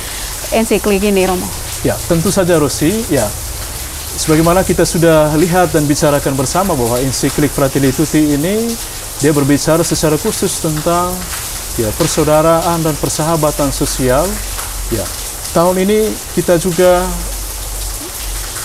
ensiklik 0.50 1.06
ini 1.06 1.22
Romo? 1.30 1.46
Ya, 1.86 1.94
tentu 2.10 2.34
saja 2.34 2.58
Rosi, 2.58 2.90
ya. 3.06 3.30
Sebagaimana 4.14 4.66
kita 4.66 4.82
sudah 4.82 5.30
lihat 5.38 5.70
dan 5.74 5.86
bicarakan 5.86 6.34
bersama 6.34 6.74
bahwa 6.74 6.98
ensiklik 7.02 7.54
Fratelli 7.54 7.94
Tutti 7.94 8.34
ini 8.34 8.66
dia 9.22 9.30
berbicara 9.30 9.82
secara 9.86 10.18
khusus 10.18 10.58
tentang 10.58 11.14
ya 11.78 11.90
persaudaraan 11.98 12.82
dan 12.82 12.94
persahabatan 12.98 13.70
sosial. 13.74 14.26
Ya, 14.92 15.04
tahun 15.56 15.86
ini 15.88 16.12
kita 16.36 16.60
juga 16.60 17.06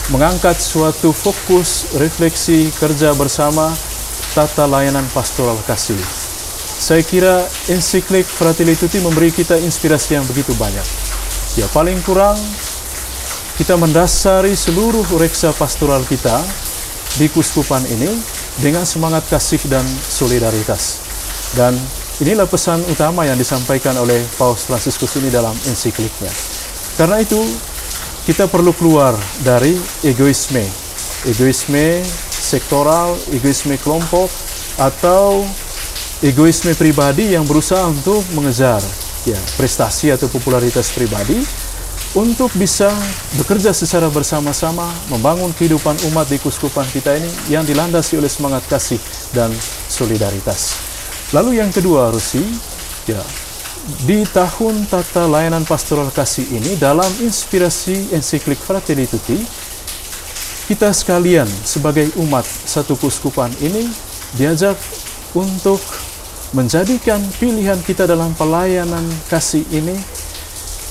mengangkat 0.09 0.57
suatu 0.57 1.13
fokus 1.13 1.93
refleksi 1.95 2.73
kerja 2.75 3.13
bersama 3.13 3.69
tata 4.33 4.65
layanan 4.65 5.05
pastoral 5.13 5.55
kasih. 5.69 5.99
Saya 6.79 7.03
kira 7.03 7.45
ensiklik 7.69 8.25
Fratelli 8.25 8.73
Tutti 8.73 9.03
memberi 9.03 9.29
kita 9.29 9.59
inspirasi 9.59 10.17
yang 10.17 10.25
begitu 10.25 10.55
banyak. 10.57 10.87
Ya, 11.59 11.67
paling 11.69 11.99
kurang 12.01 12.39
kita 13.59 13.75
mendasari 13.75 14.55
seluruh 14.55 15.03
reksa 15.19 15.51
pastoral 15.51 16.07
kita 16.07 16.39
di 17.19 17.27
kuskupan 17.27 17.83
ini 17.91 18.07
dengan 18.63 18.87
semangat 18.87 19.27
kasih 19.27 19.59
dan 19.67 19.83
solidaritas. 20.07 21.03
Dan 21.53 21.75
inilah 22.19 22.47
pesan 22.47 22.83
utama 22.91 23.23
yang 23.23 23.39
disampaikan 23.39 23.95
oleh 23.95 24.19
Paus 24.35 24.67
Fransiskus 24.67 25.19
ini 25.19 25.31
dalam 25.31 25.55
ensikliknya. 25.67 26.31
Karena 26.99 27.23
itu, 27.23 27.39
kita 28.27 28.51
perlu 28.51 28.75
keluar 28.75 29.15
dari 29.41 29.79
egoisme, 30.03 30.63
egoisme 31.25 32.03
sektoral, 32.29 33.15
egoisme 33.31 33.79
kelompok, 33.79 34.27
atau 34.79 35.43
egoisme 36.23 36.71
pribadi 36.75 37.35
yang 37.35 37.43
berusaha 37.47 37.87
untuk 37.87 38.23
mengejar 38.35 38.79
ya 39.27 39.39
prestasi 39.59 40.11
atau 40.15 40.31
popularitas 40.31 40.91
pribadi 40.95 41.43
untuk 42.15 42.49
bisa 42.55 42.89
bekerja 43.37 43.75
secara 43.75 44.09
bersama-sama 44.09 44.89
membangun 45.11 45.53
kehidupan 45.53 45.93
umat 46.09 46.25
di 46.31 46.41
kuskupan 46.41 46.87
kita 46.89 47.19
ini 47.19 47.29
yang 47.51 47.61
dilandasi 47.67 48.17
oleh 48.17 48.31
semangat 48.31 48.65
kasih 48.65 48.97
dan 49.35 49.53
solidaritas. 49.91 50.88
Lalu 51.29 51.61
yang 51.61 51.69
kedua, 51.69 52.09
Rusi, 52.09 52.41
ya 53.05 53.21
di 54.05 54.21
tahun 54.27 54.85
tata 54.85 55.25
layanan 55.25 55.65
pastoral 55.65 56.13
kasih 56.13 56.45
ini 56.53 56.77
dalam 56.77 57.09
inspirasi 57.25 58.13
ensiklik 58.13 58.59
Fratelli 58.59 59.09
Tutti 59.09 59.39
kita 60.69 60.93
sekalian 60.93 61.49
sebagai 61.65 62.13
umat 62.21 62.45
satu 62.45 62.93
kuskupan 62.93 63.49
ini 63.65 63.89
diajak 64.37 64.77
untuk 65.33 65.81
menjadikan 66.53 67.17
pilihan 67.41 67.81
kita 67.81 68.05
dalam 68.05 68.33
pelayanan 68.37 69.01
kasih 69.29 69.65
ini. 69.73 69.97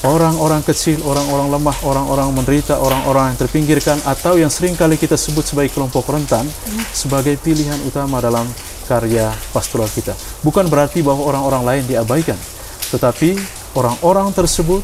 Orang-orang 0.07 0.63
kecil, 0.63 1.03
orang-orang 1.03 1.59
lemah, 1.59 1.75
orang-orang 1.83 2.31
menderita, 2.31 2.79
orang-orang 2.79 3.35
yang 3.35 3.39
terpinggirkan 3.43 3.99
atau 4.07 4.39
yang 4.39 4.47
sering 4.47 4.79
kali 4.79 4.95
kita 4.95 5.19
sebut 5.19 5.43
sebagai 5.43 5.75
kelompok 5.75 6.07
rentan 6.07 6.47
sebagai 6.95 7.35
pilihan 7.43 7.79
utama 7.83 8.23
dalam 8.23 8.47
karya 8.89 9.29
pastoral 9.53 9.93
kita. 9.93 10.17
Bukan 10.41 10.73
berarti 10.73 11.05
bahwa 11.05 11.29
orang-orang 11.29 11.63
lain 11.69 11.85
diabaikan, 11.85 12.41
tetapi 12.89 13.37
orang-orang 13.77 14.33
tersebut 14.33 14.81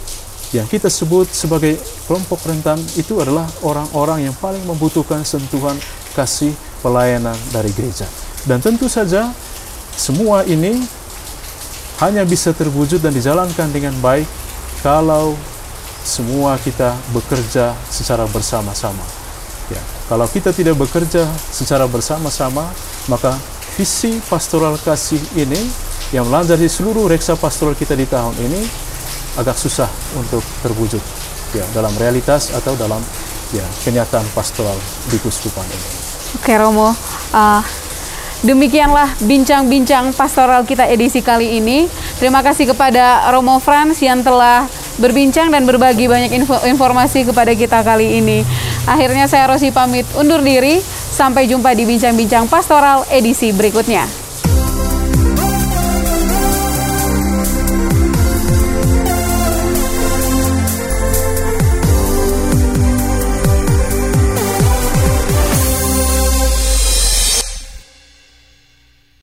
yang 0.52 0.68
kita 0.68 0.92
sebut 0.92 1.26
sebagai 1.32 1.74
kelompok 2.06 2.44
rentan 2.46 2.78
itu 2.94 3.18
adalah 3.18 3.48
orang-orang 3.64 4.28
yang 4.30 4.36
paling 4.38 4.62
membutuhkan 4.68 5.24
sentuhan 5.26 5.74
kasih 6.14 6.54
pelayanan 6.78 7.34
dari 7.50 7.72
gereja. 7.74 8.06
Dan 8.44 8.60
tentu 8.60 8.86
saja 8.86 9.32
semua 9.96 10.44
ini 10.44 10.84
hanya 11.98 12.22
bisa 12.22 12.54
terwujud 12.54 13.02
dan 13.02 13.10
dijalankan 13.10 13.72
dengan 13.72 13.96
baik 13.98 14.28
kalau 14.84 15.34
semua 16.04 16.60
kita 16.60 16.92
bekerja 17.10 17.72
secara 17.88 18.28
bersama-sama. 18.28 19.02
Ya, 19.72 19.80
kalau 20.12 20.28
kita 20.28 20.52
tidak 20.52 20.76
bekerja 20.76 21.24
secara 21.48 21.88
bersama-sama, 21.88 22.68
maka 23.08 23.32
visi 23.74 24.22
pastoral 24.30 24.78
kasih 24.78 25.18
ini 25.34 25.58
yang 26.14 26.30
melandasi 26.30 26.70
seluruh 26.70 27.10
reksa 27.10 27.34
pastoral 27.34 27.74
kita 27.74 27.98
di 27.98 28.06
tahun 28.06 28.34
ini 28.38 28.62
agak 29.34 29.58
susah 29.58 29.90
untuk 30.14 30.42
terwujud 30.62 31.02
ya 31.54 31.66
dalam 31.74 31.90
realitas 31.98 32.54
atau 32.54 32.78
dalam 32.78 33.02
ya 33.50 33.66
kenyataan 33.82 34.26
pastoral 34.34 34.74
di 35.10 35.18
kuskupan 35.18 35.66
ini. 35.66 35.88
Oke 36.38 36.54
Romo, 36.54 36.90
uh, 37.34 37.62
demikianlah 38.42 39.10
bincang-bincang 39.22 40.14
pastoral 40.14 40.66
kita 40.66 40.86
edisi 40.90 41.22
kali 41.22 41.58
ini. 41.58 41.86
Terima 42.18 42.42
kasih 42.42 42.70
kepada 42.74 43.30
Romo 43.30 43.58
Frans 43.58 43.98
yang 44.02 44.22
telah 44.22 44.66
berbincang 44.98 45.50
dan 45.50 45.66
berbagi 45.66 46.06
banyak 46.06 46.30
info, 46.30 46.58
informasi 46.66 47.26
kepada 47.26 47.54
kita 47.54 47.82
kali 47.82 48.22
ini. 48.22 48.46
Akhirnya 48.86 49.26
saya 49.26 49.50
Rosi 49.50 49.74
pamit 49.74 50.06
undur 50.14 50.42
diri. 50.42 50.78
Sampai 51.14 51.46
jumpa 51.46 51.78
di 51.78 51.86
bincang-bincang 51.86 52.50
pastoral 52.50 53.06
edisi 53.06 53.54
berikutnya. 53.54 54.23